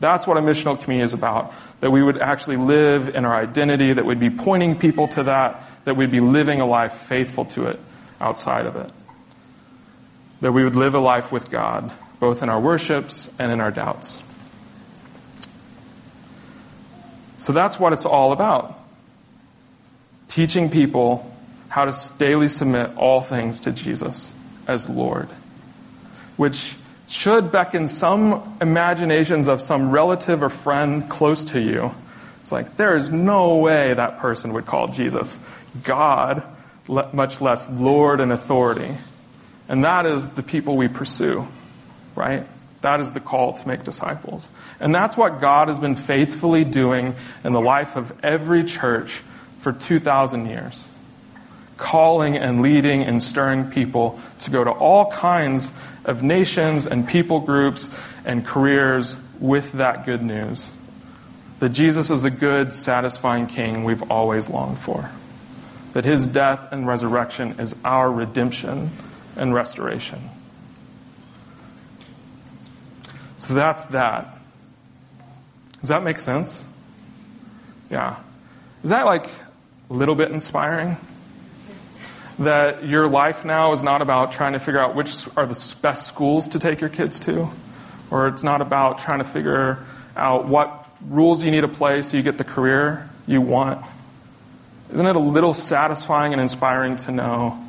[0.00, 1.54] That's what a missional community is about.
[1.80, 5.62] That we would actually live in our identity, that we'd be pointing people to that,
[5.84, 7.78] that we'd be living a life faithful to it
[8.20, 8.90] outside of it.
[10.40, 13.70] That we would live a life with God, both in our worships and in our
[13.70, 14.22] doubts.
[17.38, 18.78] So that's what it's all about.
[20.28, 21.30] Teaching people
[21.68, 24.32] how to daily submit all things to Jesus
[24.66, 25.28] as Lord,
[26.36, 26.76] which
[27.08, 31.92] should beckon some imaginations of some relative or friend close to you.
[32.40, 35.38] It's like, there is no way that person would call Jesus
[35.82, 36.42] God,
[36.88, 38.96] much less Lord and authority.
[39.68, 41.46] And that is the people we pursue,
[42.14, 42.46] right?
[42.86, 44.52] That is the call to make disciples.
[44.78, 49.22] And that's what God has been faithfully doing in the life of every church
[49.58, 50.88] for 2,000 years.
[51.78, 55.72] Calling and leading and stirring people to go to all kinds
[56.04, 57.90] of nations and people groups
[58.24, 60.72] and careers with that good news.
[61.58, 65.10] That Jesus is the good, satisfying King we've always longed for.
[65.92, 68.92] That his death and resurrection is our redemption
[69.34, 70.20] and restoration.
[73.46, 74.26] So that's that.
[75.78, 76.64] Does that make sense?
[77.88, 78.16] Yeah.
[78.82, 79.28] Is that like
[79.88, 80.96] a little bit inspiring?
[82.40, 86.08] That your life now is not about trying to figure out which are the best
[86.08, 87.48] schools to take your kids to,
[88.10, 89.78] or it's not about trying to figure
[90.16, 93.80] out what rules you need to play so you get the career you want.
[94.92, 97.64] Isn't it a little satisfying and inspiring to know?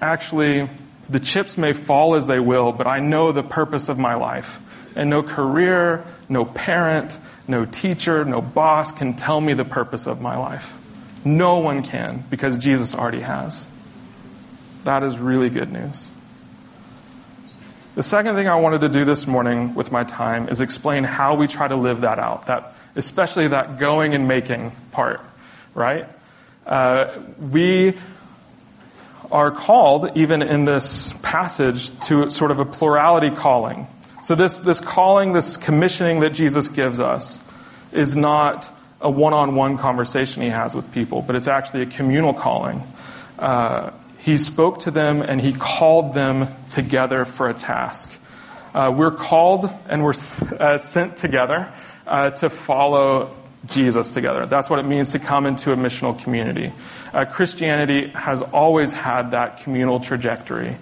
[0.00, 0.70] Actually,
[1.10, 4.60] the chips may fall as they will, but I know the purpose of my life.
[4.98, 10.20] And no career, no parent, no teacher, no boss can tell me the purpose of
[10.20, 10.74] my life.
[11.24, 13.68] No one can, because Jesus already has.
[14.82, 16.10] That is really good news.
[17.94, 21.36] The second thing I wanted to do this morning with my time is explain how
[21.36, 25.20] we try to live that out, that, especially that going and making part,
[25.74, 26.08] right?
[26.66, 27.94] Uh, we
[29.30, 33.86] are called, even in this passage, to sort of a plurality calling.
[34.22, 37.40] So, this, this calling, this commissioning that Jesus gives us,
[37.92, 41.86] is not a one on one conversation he has with people, but it's actually a
[41.86, 42.82] communal calling.
[43.38, 48.12] Uh, he spoke to them and he called them together for a task.
[48.74, 50.14] Uh, we're called and we're
[50.58, 51.72] uh, sent together
[52.06, 53.34] uh, to follow
[53.66, 54.46] Jesus together.
[54.46, 56.72] That's what it means to come into a missional community.
[57.12, 60.76] Uh, Christianity has always had that communal trajectory.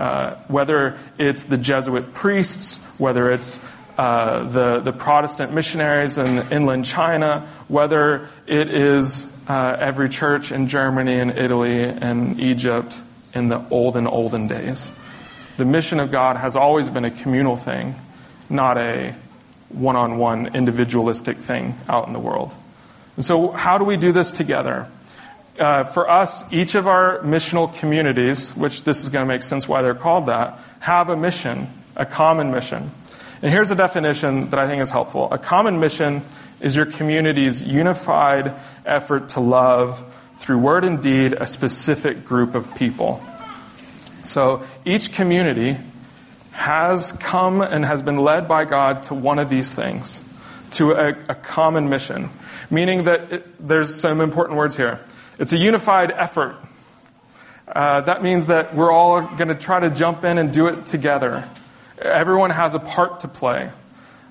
[0.00, 3.60] Uh, whether it's the Jesuit priests, whether it's
[3.98, 10.68] uh, the, the Protestant missionaries in inland China, whether it is uh, every church in
[10.68, 12.98] Germany and Italy and Egypt
[13.34, 14.90] in the olden, olden days.
[15.58, 17.94] The mission of God has always been a communal thing,
[18.48, 19.14] not a
[19.68, 22.54] one on one individualistic thing out in the world.
[23.16, 24.88] And so, how do we do this together?
[25.60, 29.68] Uh, for us, each of our missional communities, which this is going to make sense
[29.68, 32.90] why they're called that, have a mission, a common mission.
[33.42, 35.30] And here's a definition that I think is helpful.
[35.30, 36.22] A common mission
[36.60, 38.54] is your community's unified
[38.86, 40.02] effort to love
[40.38, 43.22] through word and deed a specific group of people.
[44.22, 45.76] So each community
[46.52, 50.24] has come and has been led by God to one of these things,
[50.72, 52.30] to a, a common mission,
[52.70, 55.00] meaning that it, there's some important words here.
[55.40, 56.56] It's a unified effort.
[57.66, 60.84] Uh, that means that we're all going to try to jump in and do it
[60.84, 61.48] together.
[61.98, 63.70] Everyone has a part to play.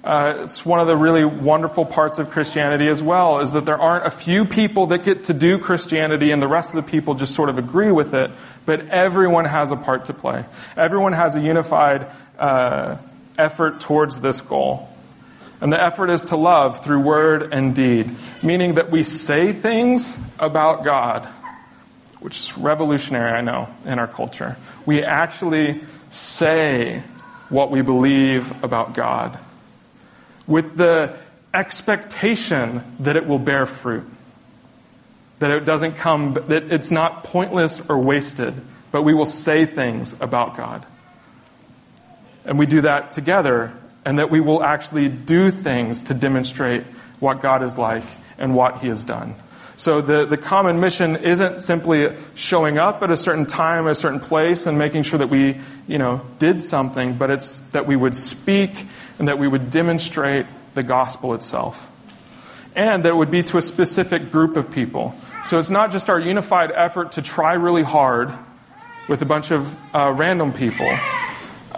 [0.04, 3.80] Uh, it's one of the really wonderful parts of Christianity as well, is that there
[3.80, 7.16] aren't a few people that get to do Christianity and the rest of the people
[7.16, 8.30] just sort of agree with it,
[8.68, 10.46] but everyone has a part to play.
[10.78, 12.06] Everyone has a unified
[12.38, 12.98] uh,
[13.36, 14.89] effort towards this goal.
[15.62, 18.10] And the effort is to love through word and deed,
[18.42, 21.26] meaning that we say things about God,
[22.20, 24.58] which is revolutionary, I know, in our culture.
[24.86, 27.04] We actually say
[27.50, 29.38] what we believe about God
[30.48, 31.16] with the
[31.54, 34.06] expectation that it will bear fruit.
[35.40, 38.54] That it doesn't come, that it's not pointless or wasted,
[38.92, 40.86] but we will say things about God.
[42.46, 43.74] And we do that together,
[44.06, 46.84] and that we will actually do things to demonstrate
[47.20, 48.04] what God is like
[48.38, 49.36] and what He has done.
[49.80, 54.20] So the, the common mission isn't simply showing up at a certain time, a certain
[54.20, 55.58] place, and making sure that we,
[55.88, 58.72] you know, did something, but it's that we would speak
[59.20, 61.90] and that we would demonstrate the gospel itself.
[62.76, 65.16] And that it would be to a specific group of people.
[65.46, 68.34] So it's not just our unified effort to try really hard
[69.08, 70.90] with a bunch of uh, random people,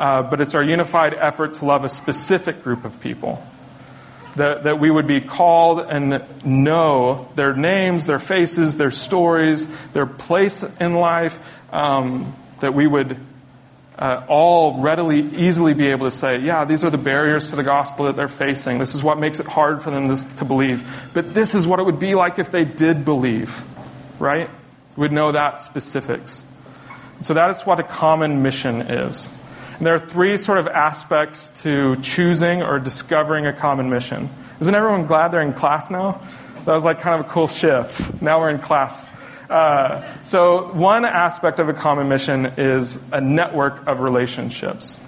[0.01, 3.45] uh, but it's our unified effort to love a specific group of people
[4.35, 10.07] that, that we would be called and know their names, their faces, their stories, their
[10.07, 11.37] place in life,
[11.71, 13.15] um, that we would
[13.99, 17.63] uh, all readily, easily be able to say, yeah, these are the barriers to the
[17.63, 18.79] gospel that they're facing.
[18.79, 20.83] This is what makes it hard for them to, to believe.
[21.13, 23.63] But this is what it would be like if they did believe,
[24.19, 24.49] right?
[24.97, 26.47] We'd know that specifics.
[27.21, 29.31] So that is what a common mission is.
[29.81, 34.29] And there are three sort of aspects to choosing or discovering a common mission.
[34.59, 36.21] Isn't everyone glad they're in class now?
[36.65, 38.21] That was like kind of a cool shift.
[38.21, 39.09] Now we're in class.
[39.49, 44.99] Uh, so, one aspect of a common mission is a network of relationships.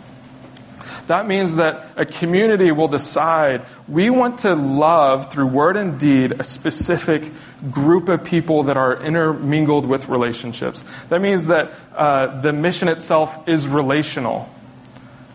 [1.06, 6.32] That means that a community will decide we want to love through word and deed
[6.40, 7.32] a specific
[7.70, 10.84] group of people that are intermingled with relationships.
[11.10, 14.50] That means that uh, the mission itself is relational.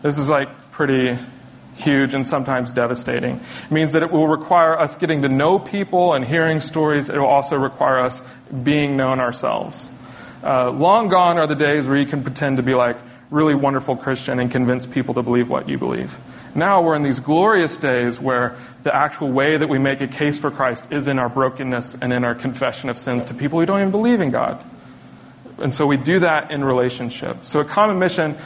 [0.01, 1.17] This is like pretty
[1.75, 3.35] huge and sometimes devastating.
[3.35, 7.09] It means that it will require us getting to know people and hearing stories.
[7.09, 8.21] It will also require us
[8.63, 9.89] being known ourselves.
[10.43, 12.97] Uh, long gone are the days where you can pretend to be like
[13.29, 16.17] really wonderful Christian and convince people to believe what you believe.
[16.55, 20.39] Now we're in these glorious days where the actual way that we make a case
[20.39, 23.65] for Christ is in our brokenness and in our confession of sins to people who
[23.65, 24.63] don't even believe in God.
[25.61, 27.45] And so we do that in relationship.
[27.45, 28.37] So a common mission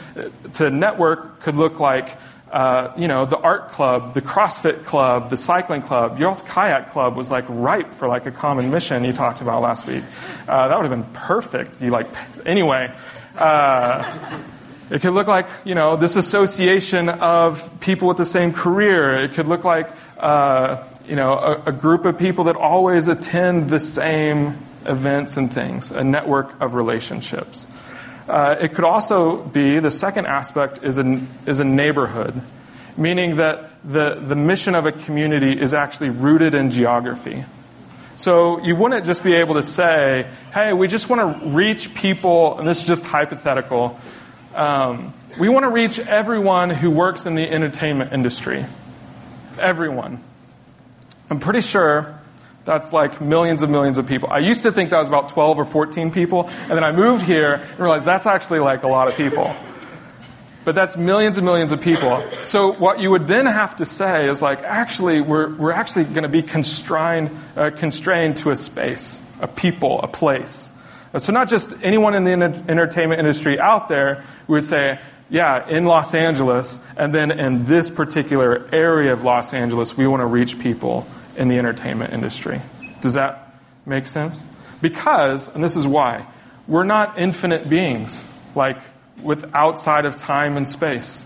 [0.54, 2.16] to network could look like
[2.54, 7.16] uh, you know, the art club, the CrossFit club, the cycling club, Y'all's kayak club
[7.16, 10.04] was like ripe for like a common mission you talked about last week.
[10.46, 11.82] Uh, that would have been perfect.
[11.82, 12.06] You like,
[12.46, 12.94] anyway.
[13.36, 14.40] Uh,
[14.88, 19.14] it could look like, you know, this association of people with the same career.
[19.14, 23.70] It could look like, uh, you know, a, a group of people that always attend
[23.70, 27.66] the same events and things, a network of relationships.
[28.28, 32.40] Uh, it could also be the second aspect is a, is a neighborhood,
[32.96, 37.44] meaning that the, the mission of a community is actually rooted in geography.
[38.16, 42.58] So you wouldn't just be able to say, hey, we just want to reach people,
[42.58, 43.98] and this is just hypothetical.
[44.54, 48.64] Um, we want to reach everyone who works in the entertainment industry.
[49.58, 50.22] Everyone.
[51.28, 52.18] I'm pretty sure
[52.64, 54.30] that's like millions and millions of people.
[54.30, 57.24] I used to think that was about 12 or 14 people, and then I moved
[57.24, 59.54] here and realized that's actually like a lot of people.
[60.64, 62.24] But that's millions and millions of people.
[62.44, 66.22] So what you would then have to say is like, actually, we're, we're actually going
[66.22, 70.70] to be constrained, uh, constrained to a space, a people, a place.
[71.18, 74.98] So not just anyone in the entertainment industry out there, we would say,
[75.28, 80.22] yeah, in Los Angeles, and then in this particular area of Los Angeles, we want
[80.22, 81.06] to reach people
[81.36, 82.60] in the entertainment industry.
[83.00, 83.54] Does that
[83.86, 84.44] make sense?
[84.80, 86.26] Because, and this is why,
[86.66, 88.78] we're not infinite beings, like
[89.22, 91.24] with outside of time and space.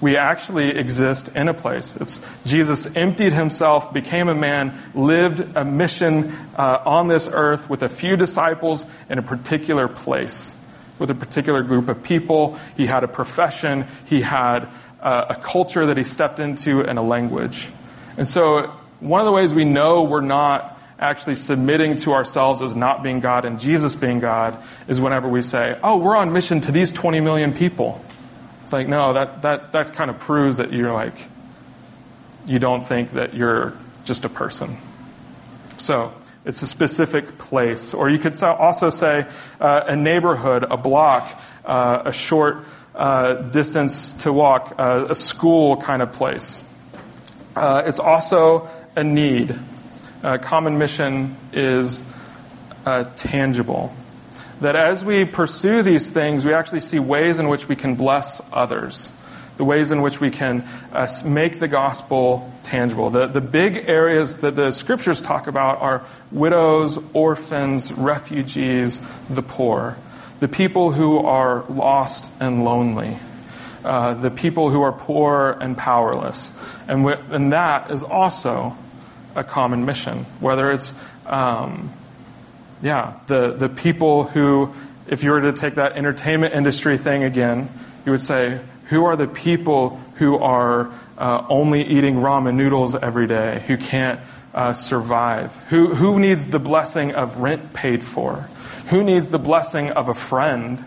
[0.00, 1.96] We actually exist in a place.
[1.96, 7.82] It's Jesus emptied himself, became a man, lived a mission uh, on this earth with
[7.82, 10.54] a few disciples in a particular place,
[10.98, 12.58] with a particular group of people.
[12.76, 14.68] He had a profession, he had
[15.00, 17.68] uh, a culture that he stepped into, and a language.
[18.18, 22.74] And so one of the ways we know we're not actually submitting to ourselves as
[22.74, 24.56] not being God and Jesus being God
[24.88, 28.02] is whenever we say, oh, we're on mission to these 20 million people.
[28.62, 31.14] It's like, no, that, that, that kind of proves that you're like,
[32.46, 33.74] you don't think that you're
[34.04, 34.76] just a person.
[35.78, 36.14] So,
[36.46, 37.92] it's a specific place.
[37.92, 39.26] Or you could also say
[39.60, 45.76] uh, a neighborhood, a block, uh, a short uh, distance to walk, uh, a school
[45.76, 46.62] kind of place.
[47.56, 49.56] Uh, it's also a need.
[50.22, 52.02] Uh, common mission is
[52.86, 53.94] uh, tangible.
[54.60, 58.40] That as we pursue these things, we actually see ways in which we can bless
[58.52, 59.12] others,
[59.58, 63.10] the ways in which we can uh, make the gospel tangible.
[63.10, 69.98] The, the big areas that the scriptures talk about are widows, orphans, refugees, the poor,
[70.40, 73.18] the people who are lost and lonely.
[73.84, 76.50] Uh, the people who are poor and powerless.
[76.88, 78.76] And, w- and that is also
[79.36, 80.94] a common mission, whether it's,
[81.26, 81.92] um,
[82.82, 84.74] yeah, the, the people who,
[85.06, 87.68] if you were to take that entertainment industry thing again,
[88.04, 93.26] you would say, who are the people who are uh, only eating ramen noodles every
[93.26, 94.20] day, who can't
[94.54, 95.54] uh, survive?
[95.68, 98.48] Who, who needs the blessing of rent paid for?
[98.88, 100.82] Who needs the blessing of a friend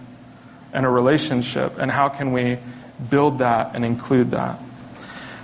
[0.74, 1.78] and a relationship?
[1.78, 2.58] And how can we
[3.10, 4.60] build that and include that?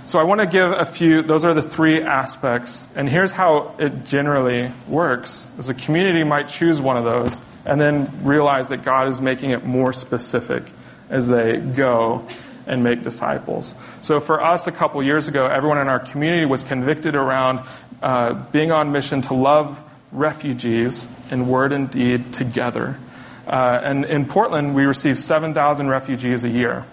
[0.06, 2.86] So I want to give a few, those are the three aspects.
[2.94, 5.50] And here's how it generally works.
[5.58, 9.50] As a community might choose one of those and then realize that God is making
[9.50, 10.62] it more specific
[11.10, 12.24] as they go
[12.68, 13.74] and make disciples.
[14.00, 17.66] So for us, a couple years ago, everyone in our community was convicted around
[18.00, 19.82] uh, being on mission to love
[20.12, 22.96] refugees in word and deed together.
[23.44, 26.84] Uh, and in Portland, we receive 7,000 refugees a year,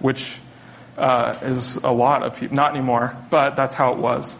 [0.00, 0.38] which
[0.96, 2.56] uh, is a lot of people.
[2.56, 4.36] Not anymore, but that's how it was.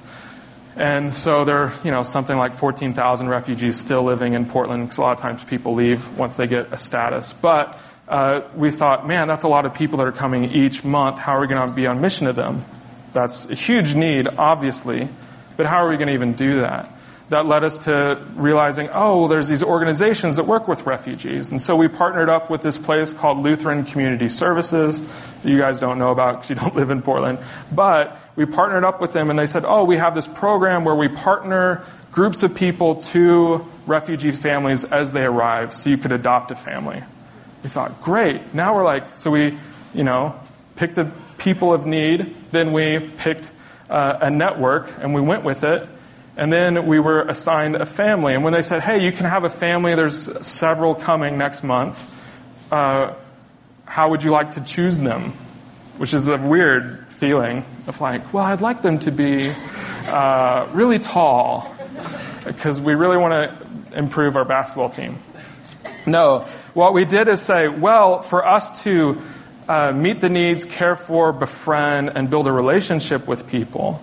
[0.77, 4.99] And so there are, you know, something like 14,000 refugees still living in Portland because
[4.99, 7.33] a lot of times people leave once they get a status.
[7.33, 7.79] But
[8.09, 11.19] uh, we thought, man, that's a lot of people that are coming each month.
[11.19, 12.65] How are we going to be on mission to them?
[13.13, 15.09] That's a huge need, obviously,
[15.57, 16.91] but how are we going to even do that?
[17.31, 21.51] That led us to realizing, oh, there's these organizations that work with refugees.
[21.51, 25.81] And so we partnered up with this place called Lutheran Community Services that you guys
[25.81, 27.39] don't know about because you don't live in Portland.
[27.73, 30.95] But we partnered up with them and they said, oh, we have this program where
[30.95, 36.51] we partner groups of people to refugee families as they arrive so you could adopt
[36.51, 37.03] a family.
[37.63, 38.55] We thought, great.
[38.55, 39.57] Now we're like, so we,
[39.95, 40.39] you know,
[40.77, 43.51] picked the people of need, then we picked
[43.89, 45.89] uh, a network and we went with it
[46.37, 48.35] and then we were assigned a family.
[48.35, 52.11] And when they said, hey, you can have a family, there's several coming next month,
[52.73, 53.15] uh,
[53.87, 55.33] how would you like to choose them?
[55.99, 59.51] Which is a weird feeling of like, well, I'd like them to be
[60.07, 61.75] uh, really tall
[62.45, 65.19] because we really want to improve our basketball team.
[66.07, 66.41] No,
[66.75, 69.23] what we did is say, well, for us to
[69.69, 74.03] uh, meet the needs, care for, befriend, and build a relationship with people,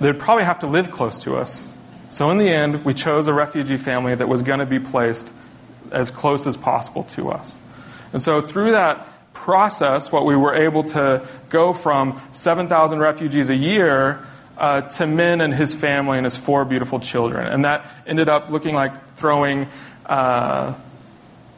[0.00, 1.72] they'd probably have to live close to us.
[2.08, 5.32] So in the end, we chose a refugee family that was going to be placed
[5.92, 7.58] as close as possible to us.
[8.12, 13.54] And so through that process, what we were able to go from 7,000 refugees a
[13.54, 14.26] year
[14.58, 17.46] uh, to Min and his family and his four beautiful children.
[17.46, 19.68] And that ended up looking like throwing.
[20.04, 20.74] Uh,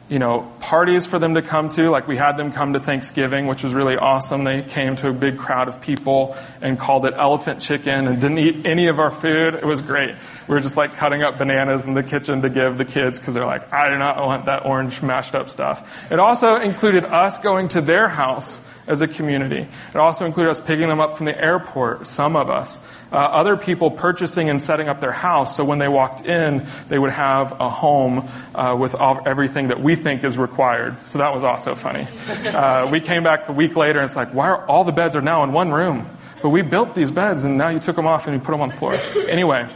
[0.09, 1.89] you know, parties for them to come to.
[1.89, 4.43] Like we had them come to Thanksgiving, which was really awesome.
[4.43, 8.39] They came to a big crowd of people and called it elephant chicken and didn't
[8.39, 9.55] eat any of our food.
[9.55, 10.15] It was great.
[10.47, 13.33] We were just like cutting up bananas in the kitchen to give the kids because
[13.33, 15.89] they're like, I do not want that orange mashed up stuff.
[16.11, 19.67] It also included us going to their house as a community.
[19.89, 22.79] It also included us picking them up from the airport, some of us.
[23.11, 26.99] Uh, other people purchasing and setting up their house so when they walked in, they
[26.99, 31.05] would have a home uh, with all, everything that we think is required.
[31.05, 32.07] So that was also funny.
[32.45, 35.15] Uh, we came back a week later and it's like, why are all the beds
[35.15, 36.05] are now in one room?
[36.41, 38.61] But we built these beds and now you took them off and you put them
[38.61, 38.95] on the floor.
[39.29, 39.69] Anyway.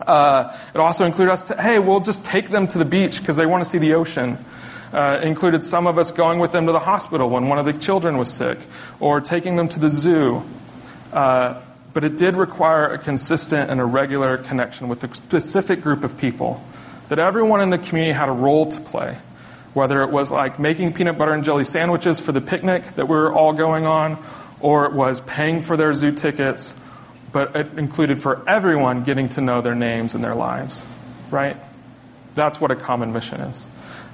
[0.00, 3.36] Uh, it also included us to, hey, we'll just take them to the beach because
[3.36, 4.38] they want to see the ocean.
[4.92, 7.74] Uh, included some of us going with them to the hospital when one of the
[7.74, 8.58] children was sick,
[9.00, 10.42] or taking them to the zoo.
[11.12, 11.60] Uh,
[11.92, 16.16] but it did require a consistent and a regular connection with a specific group of
[16.16, 16.64] people.
[17.08, 19.18] That everyone in the community had a role to play.
[19.74, 23.14] Whether it was like making peanut butter and jelly sandwiches for the picnic that we
[23.14, 24.16] were all going on,
[24.60, 26.74] or it was paying for their zoo tickets,
[27.30, 30.86] but it included for everyone getting to know their names and their lives,
[31.30, 31.56] right?
[32.34, 33.68] That's what a common mission is.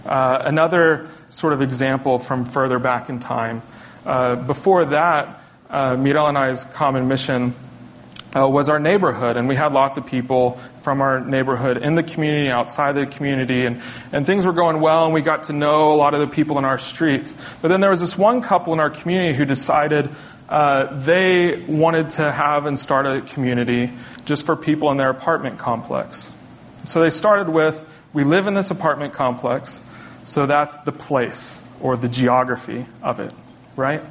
[0.05, 3.63] Uh, another sort of example from further back in time.
[4.05, 5.41] Uh, before that,
[5.71, 7.55] uh, Mirel and I's common mission
[8.37, 12.03] uh, was our neighborhood, and we had lots of people from our neighborhood in the
[12.03, 13.81] community, outside the community, and,
[14.13, 16.59] and things were going well, and we got to know a lot of the people
[16.59, 17.35] in our streets.
[17.63, 20.11] But then there was this one couple in our community who decided
[20.49, 23.91] uh, they wanted to have and start a community
[24.25, 26.35] just for people in their apartment complex.
[26.85, 29.83] So they started with we live in this apartment complex,
[30.25, 33.33] so that's the place or the geography of it,
[33.77, 34.03] right?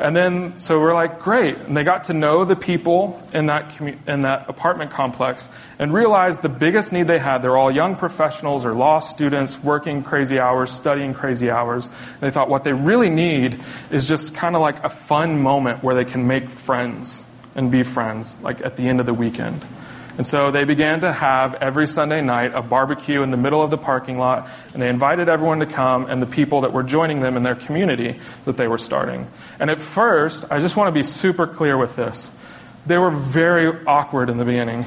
[0.00, 1.58] And then, so we're like, great.
[1.58, 5.46] And they got to know the people in that, commu- in that apartment complex
[5.78, 10.02] and realized the biggest need they had, they're all young professionals or law students working
[10.02, 11.86] crazy hours, studying crazy hours.
[11.86, 13.60] And they thought what they really need
[13.90, 17.24] is just kind of like a fun moment where they can make friends
[17.54, 19.62] and be friends, like at the end of the weekend.
[20.20, 23.70] And so they began to have every Sunday night a barbecue in the middle of
[23.70, 27.22] the parking lot, and they invited everyone to come and the people that were joining
[27.22, 29.26] them in their community that they were starting.
[29.58, 32.30] And at first, I just want to be super clear with this.
[32.84, 34.84] They were very awkward in the beginning.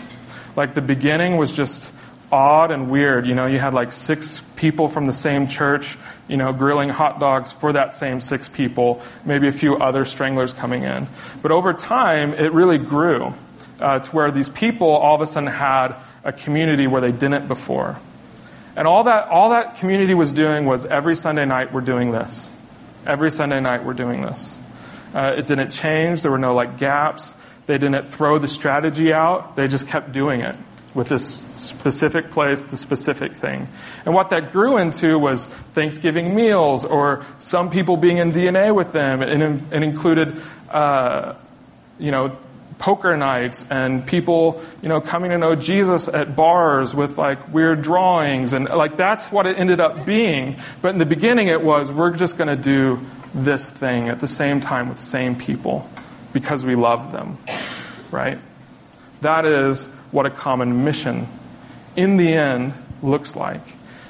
[0.56, 1.92] Like the beginning was just
[2.32, 3.26] odd and weird.
[3.26, 7.20] You know, you had like six people from the same church, you know, grilling hot
[7.20, 11.08] dogs for that same six people, maybe a few other stranglers coming in.
[11.42, 13.34] But over time, it really grew
[13.80, 17.48] uh, to where these people all of a sudden had a community where they didn't
[17.48, 17.98] before.
[18.76, 22.54] And all that, all that community was doing was every Sunday night we're doing this.
[23.06, 24.58] Every Sunday night we're doing this.
[25.14, 26.24] Uh, it didn't change.
[26.24, 27.36] There were no like gaps.
[27.66, 29.56] They didn't throw the strategy out.
[29.56, 30.58] They just kept doing it
[30.94, 33.68] with this specific place, the specific thing.
[34.06, 38.92] And what that grew into was Thanksgiving meals, or some people being in DNA with
[38.92, 39.22] them.
[39.22, 41.34] And it included, uh,
[42.00, 42.38] you know,
[42.80, 47.82] poker nights and people, you know, coming to know Jesus at bars with like weird
[47.82, 50.58] drawings and like that's what it ended up being.
[50.82, 53.00] But in the beginning it was we're just going to do
[53.34, 55.90] this thing at the same time with the same people
[56.34, 57.38] because we love them.
[58.12, 58.40] Right?
[59.22, 61.28] That is what a common mission
[61.96, 63.62] in the end looks like.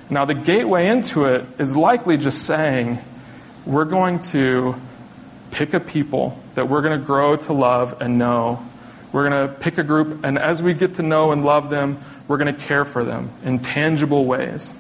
[0.09, 2.99] Now the gateway into it is likely just saying
[3.66, 4.76] we're going to
[5.54, 8.62] pick a people that we're going to grow to love and know.
[9.14, 12.04] We're going to pick a group, and as we get to know and love them,
[12.28, 14.74] we're going to care for them in tangible ways.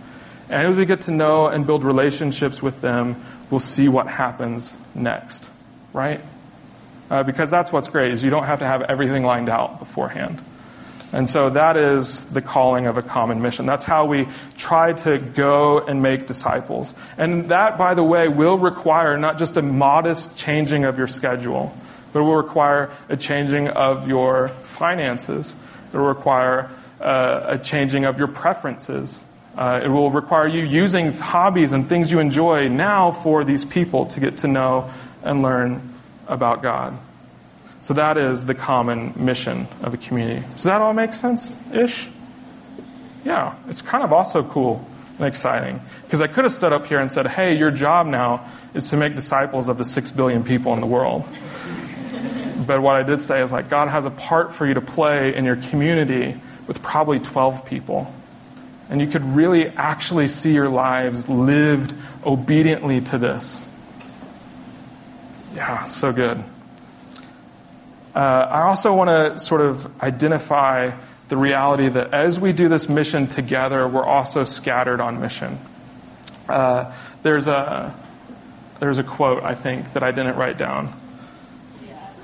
[0.49, 4.75] And as we get to know and build relationships with them, we'll see what happens
[4.95, 5.49] next,
[5.93, 6.19] right?
[7.09, 10.41] Uh, because that's what's great is you don't have to have everything lined out beforehand.
[11.13, 13.67] And so that is the calling of a common mission.
[13.67, 16.95] That's how we try to go and make disciples.
[17.19, 21.77] And that, by the way, will require not just a modest changing of your schedule,
[22.11, 25.55] but it will require a changing of your finances.
[25.93, 29.23] It will require uh, a changing of your preferences.
[29.55, 34.07] Uh, it will require you using hobbies and things you enjoy now for these people
[34.07, 34.91] to get to know
[35.21, 35.93] and learn
[36.27, 36.97] about God.
[37.83, 40.47] So that is the common mission of a community.
[40.53, 42.07] Does that all make sense ish?
[43.25, 45.81] Yeah, it's kind of also cool and exciting.
[46.03, 48.97] Because I could have stood up here and said, hey, your job now is to
[48.97, 51.27] make disciples of the six billion people in the world.
[52.65, 55.35] But what I did say is like God has a part for you to play
[55.35, 58.13] in your community with probably 12 people.
[58.89, 61.93] And you could really actually see your lives lived
[62.25, 63.69] obediently to this.
[65.53, 66.45] Yeah, so good.
[68.15, 70.91] Uh, I also want to sort of identify
[71.29, 75.57] the reality that as we do this mission together, we're also scattered on mission.
[76.47, 76.93] Uh,
[77.23, 77.95] there's a
[78.79, 80.93] there's a quote I think that I didn't write down.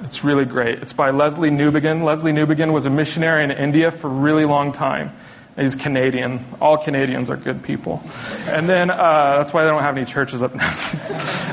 [0.04, 0.80] It's really great.
[0.80, 2.04] It's by Lesslie Newbigin.
[2.04, 5.12] Lesslie Newbigin was a missionary in India for a really long time.
[5.58, 6.46] He's Canadian.
[6.62, 8.02] All Canadians are good people.
[8.48, 10.72] And then uh, that's why they don't have any churches up now.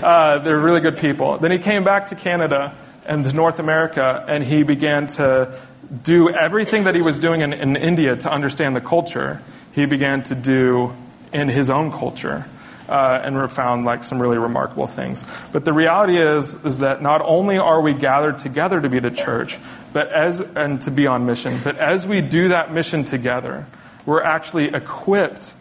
[0.02, 1.38] uh, they're really good people.
[1.38, 2.76] Then he came back to Canada
[3.06, 5.58] and North America, and he began to
[6.02, 9.40] do everything that he was doing in, in India to understand the culture.
[9.72, 10.94] He began to do
[11.32, 12.46] in his own culture.
[12.88, 15.24] Uh, and found like some really remarkable things.
[15.50, 19.10] But the reality is, is that not only are we gathered together to be the
[19.10, 19.58] church,
[19.92, 23.66] but as and to be on mission, but as we do that mission together,
[24.04, 25.52] we're actually equipped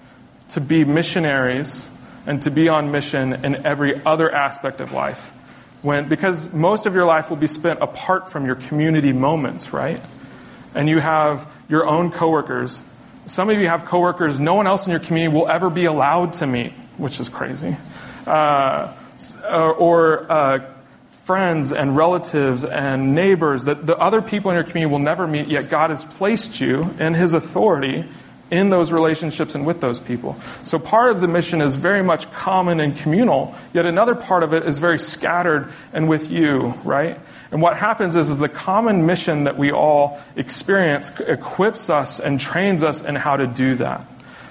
[0.49, 1.89] to be missionaries
[2.27, 5.33] and to be on mission in every other aspect of life.
[5.81, 10.01] When, because most of your life will be spent apart from your community moments, right?
[10.73, 12.83] And you have your own coworkers.
[13.27, 16.33] Some of you have coworkers no one else in your community will ever be allowed
[16.33, 17.77] to meet, which is crazy.
[18.25, 18.93] Uh,
[19.49, 20.59] or uh,
[21.09, 25.47] friends and relatives and neighbors that the other people in your community will never meet,
[25.47, 28.05] yet God has placed you in His authority
[28.51, 30.37] in those relationships and with those people.
[30.63, 34.53] So part of the mission is very much common and communal, yet another part of
[34.53, 37.19] it is very scattered and with you, right?
[37.51, 42.39] And what happens is, is the common mission that we all experience equips us and
[42.39, 44.05] trains us in how to do that.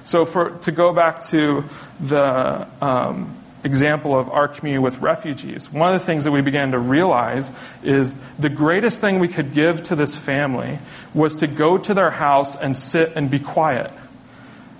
[0.04, 1.64] So for to go back to
[2.00, 6.72] the um, example of our community with refugees, one of the things that we began
[6.72, 7.50] to realize
[7.82, 10.78] is the greatest thing we could give to this family
[11.14, 13.90] was to go to their house and sit and be quiet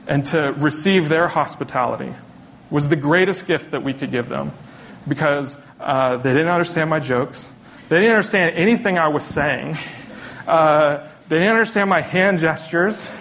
[0.06, 2.12] and to receive their hospitality
[2.70, 4.52] was the greatest gift that we could give them
[5.08, 7.52] because uh, they didn't understand my jokes.
[7.88, 9.76] They didn't understand anything I was saying.
[10.46, 13.14] Uh, they didn't understand my hand gestures.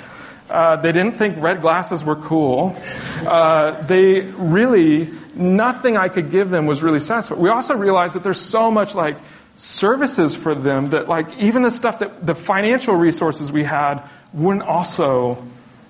[0.50, 2.76] Uh, they didn't think red glasses were cool.
[3.26, 5.06] Uh, they really,
[5.36, 7.42] nothing I could give them was really satisfying.
[7.42, 9.18] We also realized that there's so much like
[9.56, 14.02] services for them that like even the stuff that the financial resources we had
[14.34, 15.44] wouldn't also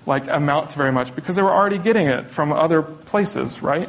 [0.06, 3.88] like amount to very much because they were already getting it from other places, right?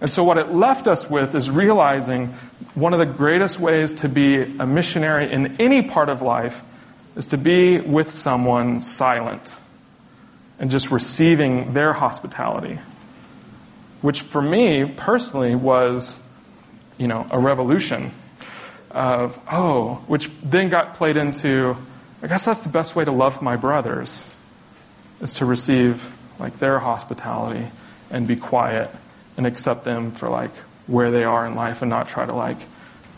[0.00, 2.28] And so what it left us with is realizing
[2.74, 6.62] one of the greatest ways to be a missionary in any part of life
[7.16, 9.56] is to be with someone silent
[10.58, 12.78] and just receiving their hospitality,
[14.06, 16.20] which for me personally was,
[16.96, 18.12] you know, a revolution
[18.92, 21.76] of, oh, which then got played into,
[22.22, 24.30] I guess that's the best way to love my brothers,
[25.20, 27.66] is to receive like their hospitality
[28.08, 28.94] and be quiet
[29.36, 30.54] and accept them for like
[30.86, 32.58] where they are in life and not try to like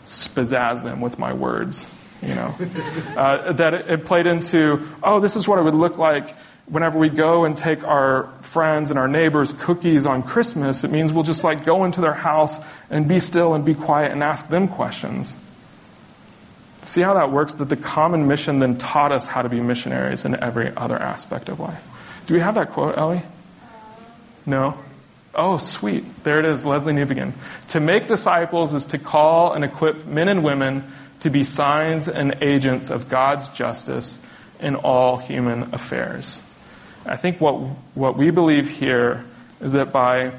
[0.06, 2.54] spazazz them with my words you know.
[3.18, 6.36] Uh, that it, it played into oh this is what it would look like
[6.68, 11.12] whenever we go and take our friends and our neighbors cookies on Christmas, it means
[11.12, 12.58] we'll just like go into their house
[12.90, 15.36] and be still and be quiet and ask them questions.
[16.82, 17.54] See how that works?
[17.54, 21.48] That the common mission then taught us how to be missionaries in every other aspect
[21.48, 21.84] of life.
[22.26, 23.22] Do we have that quote, Ellie?
[24.46, 24.78] No?
[25.34, 26.24] Oh, sweet.
[26.24, 27.32] There it is, Lesslie Newbigin.
[27.68, 30.90] To make disciples is to call and equip men and women
[31.20, 34.18] to be signs and agents of God's justice
[34.60, 36.42] in all human affairs.
[37.06, 37.54] I think what,
[37.94, 39.24] what we believe here
[39.60, 40.32] is that by,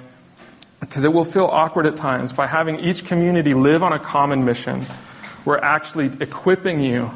[0.79, 4.45] because it will feel awkward at times, by having each community live on a common
[4.45, 4.83] mission,
[5.45, 7.11] we're actually equipping you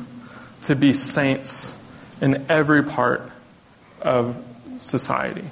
[0.63, 1.77] to be saints
[2.21, 3.29] in every part
[4.01, 4.41] of
[4.77, 5.45] society.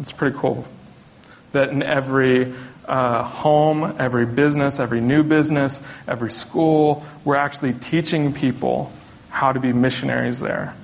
[0.00, 0.66] It's pretty cool.
[1.52, 2.52] That in every
[2.86, 8.92] uh, home, every business, every new business, every school, we're actually teaching people
[9.28, 10.74] how to be missionaries there.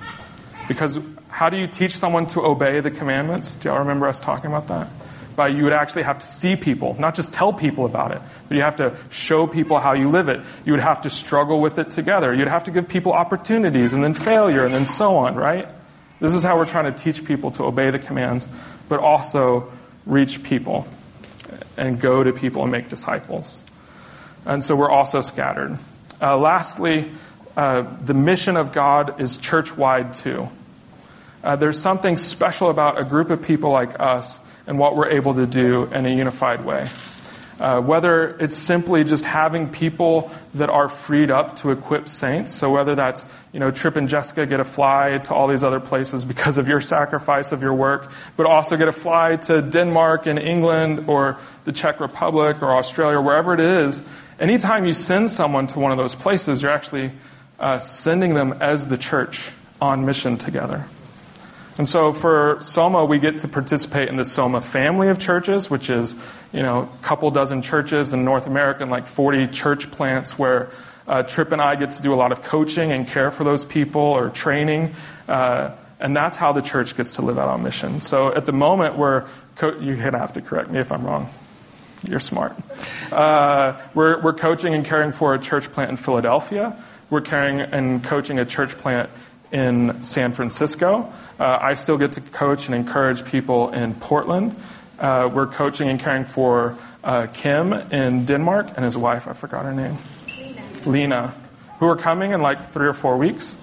[0.67, 0.99] Because
[1.35, 3.55] how do you teach someone to obey the commandments?
[3.55, 4.87] Do y'all remember us talking about that?
[5.35, 8.55] By you would actually have to see people, not just tell people about it, but
[8.55, 10.39] you have to show people how you live it.
[10.63, 12.33] You would have to struggle with it together.
[12.33, 15.67] You'd have to give people opportunities and then failure and then so on, right?
[16.21, 18.47] This is how we're trying to teach people to obey the commands,
[18.87, 19.73] but also
[20.05, 20.87] reach people
[21.75, 23.61] and go to people and make disciples.
[24.45, 25.77] And so we're also scattered.
[26.21, 27.11] Uh, lastly,
[27.57, 30.47] uh, the mission of God is church wide too.
[31.45, 35.35] Uh, there's something special about a group of people like us and what we're able
[35.35, 36.87] to do in a unified way.
[37.59, 42.51] Uh, whether it's simply just having people that are freed up to equip saints.
[42.51, 45.79] So whether that's, you know, Trip and Jessica get a fly to all these other
[45.79, 50.25] places because of your sacrifice of your work, but also get a fly to Denmark
[50.25, 54.01] and England or the Czech Republic or Australia wherever it is.
[54.39, 57.11] Anytime you send someone to one of those places, you're actually
[57.59, 60.85] uh, sending them as the church on mission together.
[61.77, 65.89] And so for Soma, we get to participate in the Soma family of churches, which
[65.89, 66.15] is,
[66.53, 70.69] you know, a couple dozen churches in North America and like 40 church plants where
[71.07, 73.65] uh, Trip and I get to do a lot of coaching and care for those
[73.65, 74.95] people or training.
[75.27, 77.99] Uh, and that's how the church gets to live out on mission.
[78.01, 81.05] So at the moment, we're, co- you're going to have to correct me if I'm
[81.05, 81.29] wrong.
[82.07, 82.53] You're smart.
[83.11, 86.81] Uh, we're, we're coaching and caring for a church plant in Philadelphia.
[87.09, 89.09] We're caring and coaching a church plant
[89.51, 91.11] in San Francisco.
[91.39, 94.55] Uh, I still get to coach and encourage people in Portland.
[94.99, 99.65] Uh, we're coaching and caring for uh, Kim in Denmark and his wife, I forgot
[99.65, 100.61] her name, Lena.
[100.85, 101.35] Lena,
[101.79, 103.57] who are coming in like three or four weeks.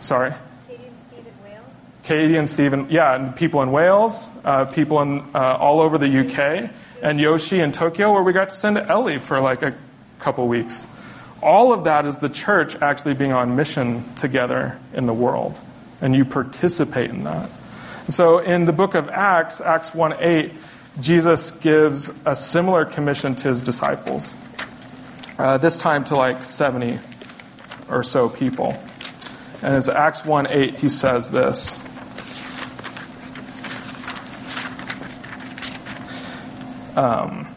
[0.00, 0.34] Sorry.
[0.68, 1.66] Katie and Steve in Wales.
[2.02, 6.18] Katie and Stephen, yeah, and people in Wales, uh, people in uh, all over the
[6.20, 6.70] UK,
[7.02, 9.74] and Yoshi in Tokyo, where we got to send Ellie for like a
[10.18, 10.86] couple weeks.
[11.42, 15.58] All of that is the church actually being on mission together in the world,
[16.04, 17.48] and you participate in that.
[18.08, 20.52] So in the book of Acts, Acts 1 8,
[21.00, 24.36] Jesus gives a similar commission to his disciples,
[25.38, 27.00] uh, this time to like 70
[27.88, 28.76] or so people.
[29.62, 31.80] And as Acts 1 8, he says this.
[36.96, 37.48] Um,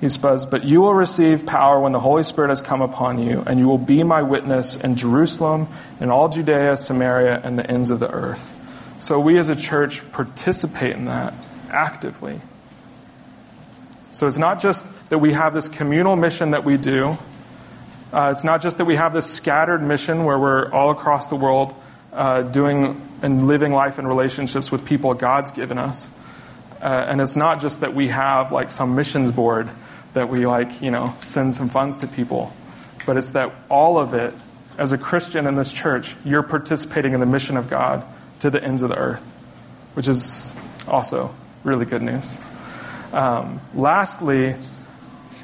[0.00, 3.42] he says, But you will receive power when the Holy Spirit has come upon you,
[3.46, 5.68] and you will be my witness in Jerusalem,
[6.00, 8.54] in all Judea, Samaria, and the ends of the earth.
[9.00, 11.34] So we as a church participate in that
[11.70, 12.40] actively.
[14.12, 17.18] So it's not just that we have this communal mission that we do,
[18.12, 21.36] uh, it's not just that we have this scattered mission where we're all across the
[21.36, 21.74] world
[22.12, 26.10] uh, doing and living life in relationships with people God's given us.
[26.80, 29.68] Uh, and it's not just that we have like some missions board
[30.14, 32.52] that we like, you know, send some funds to people,
[33.06, 34.34] but it's that all of it,
[34.76, 38.04] as a Christian in this church, you're participating in the mission of God
[38.40, 39.24] to the ends of the earth,
[39.94, 40.54] which is
[40.86, 41.34] also
[41.64, 42.38] really good news.
[43.12, 44.54] Um, lastly,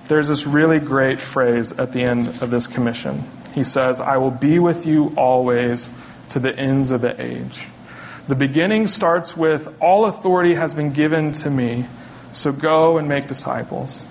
[0.09, 3.25] there's this really great phrase at the end of this commission.
[3.55, 5.91] He says, I will be with you always
[6.31, 7.67] to the ends of the age.
[8.29, 11.87] The beginning starts with, All authority has been given to me,
[12.33, 14.05] so go and make disciples.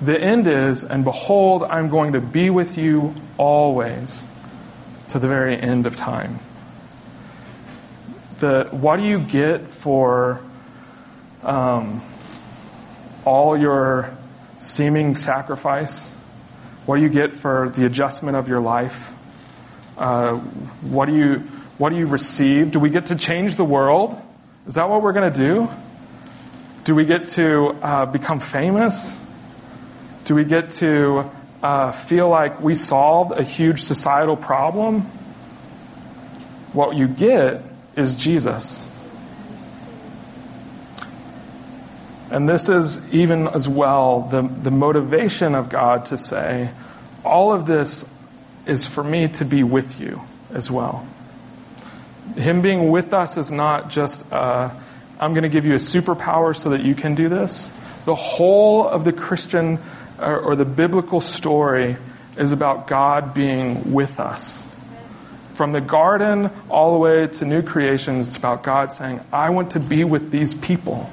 [0.00, 4.24] The end is, And behold, I'm going to be with you always
[5.08, 6.38] to the very end of time.
[8.38, 10.40] The, what do you get for
[11.42, 12.02] um,
[13.24, 14.16] all your
[14.60, 16.12] seeming sacrifice?
[16.86, 19.12] What do you get for the adjustment of your life?
[19.96, 21.42] Uh, what do you
[21.78, 22.72] what do you receive?
[22.72, 24.20] Do we get to change the world?
[24.66, 25.68] Is that what we're going to do?
[26.82, 29.16] Do we get to uh, become famous?
[30.28, 31.30] Do we get to
[31.62, 35.00] uh, feel like we solved a huge societal problem?
[36.74, 37.62] What you get
[37.96, 38.94] is Jesus.
[42.30, 46.68] And this is even as well the, the motivation of God to say,
[47.24, 48.04] all of this
[48.66, 50.20] is for me to be with you
[50.52, 51.06] as well.
[52.36, 54.68] Him being with us is not just, uh,
[55.18, 57.72] I'm going to give you a superpower so that you can do this.
[58.04, 59.78] The whole of the Christian
[60.18, 61.96] or, or the biblical story
[62.36, 64.64] is about God being with us.
[65.54, 69.72] From the garden all the way to new creations, it's about God saying, I want
[69.72, 71.10] to be with these people.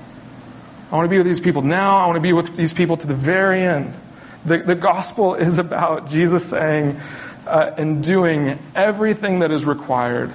[0.92, 1.98] I want to be with these people now.
[1.98, 3.94] I want to be with these people to the very end.
[4.46, 7.00] The, the gospel is about Jesus saying
[7.48, 10.32] uh, and doing everything that is required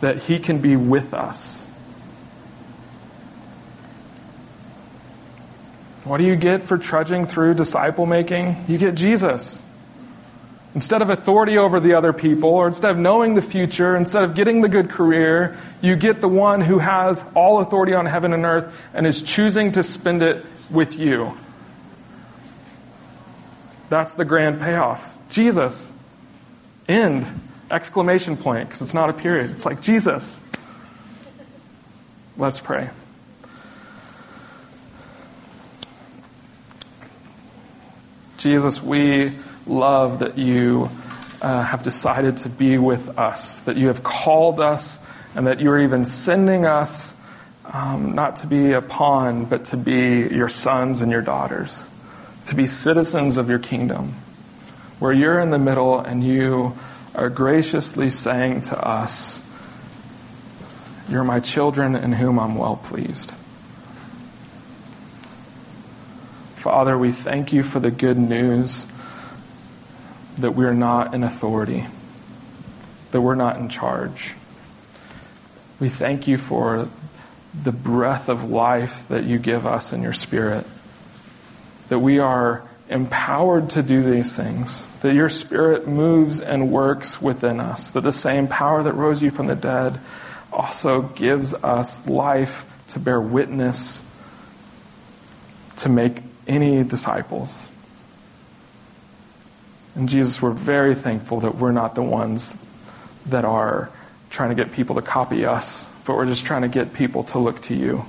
[0.00, 1.65] that he can be with us.
[6.06, 8.56] What do you get for trudging through disciple making?
[8.68, 9.64] You get Jesus.
[10.72, 14.36] Instead of authority over the other people, or instead of knowing the future, instead of
[14.36, 18.44] getting the good career, you get the one who has all authority on heaven and
[18.44, 21.36] earth and is choosing to spend it with you.
[23.88, 25.16] That's the grand payoff.
[25.28, 25.90] Jesus.
[26.88, 27.26] End.
[27.68, 29.50] Exclamation point, because it's not a period.
[29.50, 30.38] It's like Jesus.
[32.36, 32.90] Let's pray.
[38.46, 39.32] Jesus, we
[39.66, 40.88] love that you
[41.42, 45.00] uh, have decided to be with us, that you have called us,
[45.34, 47.12] and that you are even sending us
[47.64, 51.88] um, not to be a pawn, but to be your sons and your daughters,
[52.44, 54.14] to be citizens of your kingdom,
[55.00, 56.78] where you're in the middle and you
[57.16, 59.42] are graciously saying to us,
[61.08, 63.34] You're my children in whom I'm well pleased.
[66.66, 68.88] Father, we thank you for the good news
[70.38, 71.86] that we're not in authority,
[73.12, 74.34] that we're not in charge.
[75.78, 76.88] We thank you for
[77.62, 80.66] the breath of life that you give us in your spirit,
[81.88, 87.60] that we are empowered to do these things, that your spirit moves and works within
[87.60, 90.00] us, that the same power that rose you from the dead
[90.52, 94.02] also gives us life to bear witness,
[95.76, 97.68] to make any disciples.
[99.94, 102.56] And Jesus, we're very thankful that we're not the ones
[103.26, 103.90] that are
[104.30, 107.38] trying to get people to copy us, but we're just trying to get people to
[107.38, 108.04] look to you.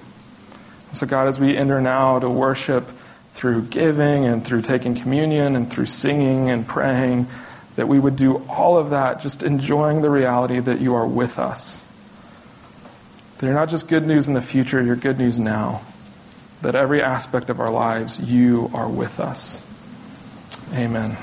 [0.92, 2.90] So, God, as we enter now to worship
[3.32, 7.28] through giving and through taking communion and through singing and praying,
[7.76, 11.40] that we would do all of that just enjoying the reality that you are with
[11.40, 11.86] us.
[13.38, 15.82] That you're not just good news in the future, you're good news now.
[16.62, 19.64] That every aspect of our lives, you are with us.
[20.74, 21.16] Amen.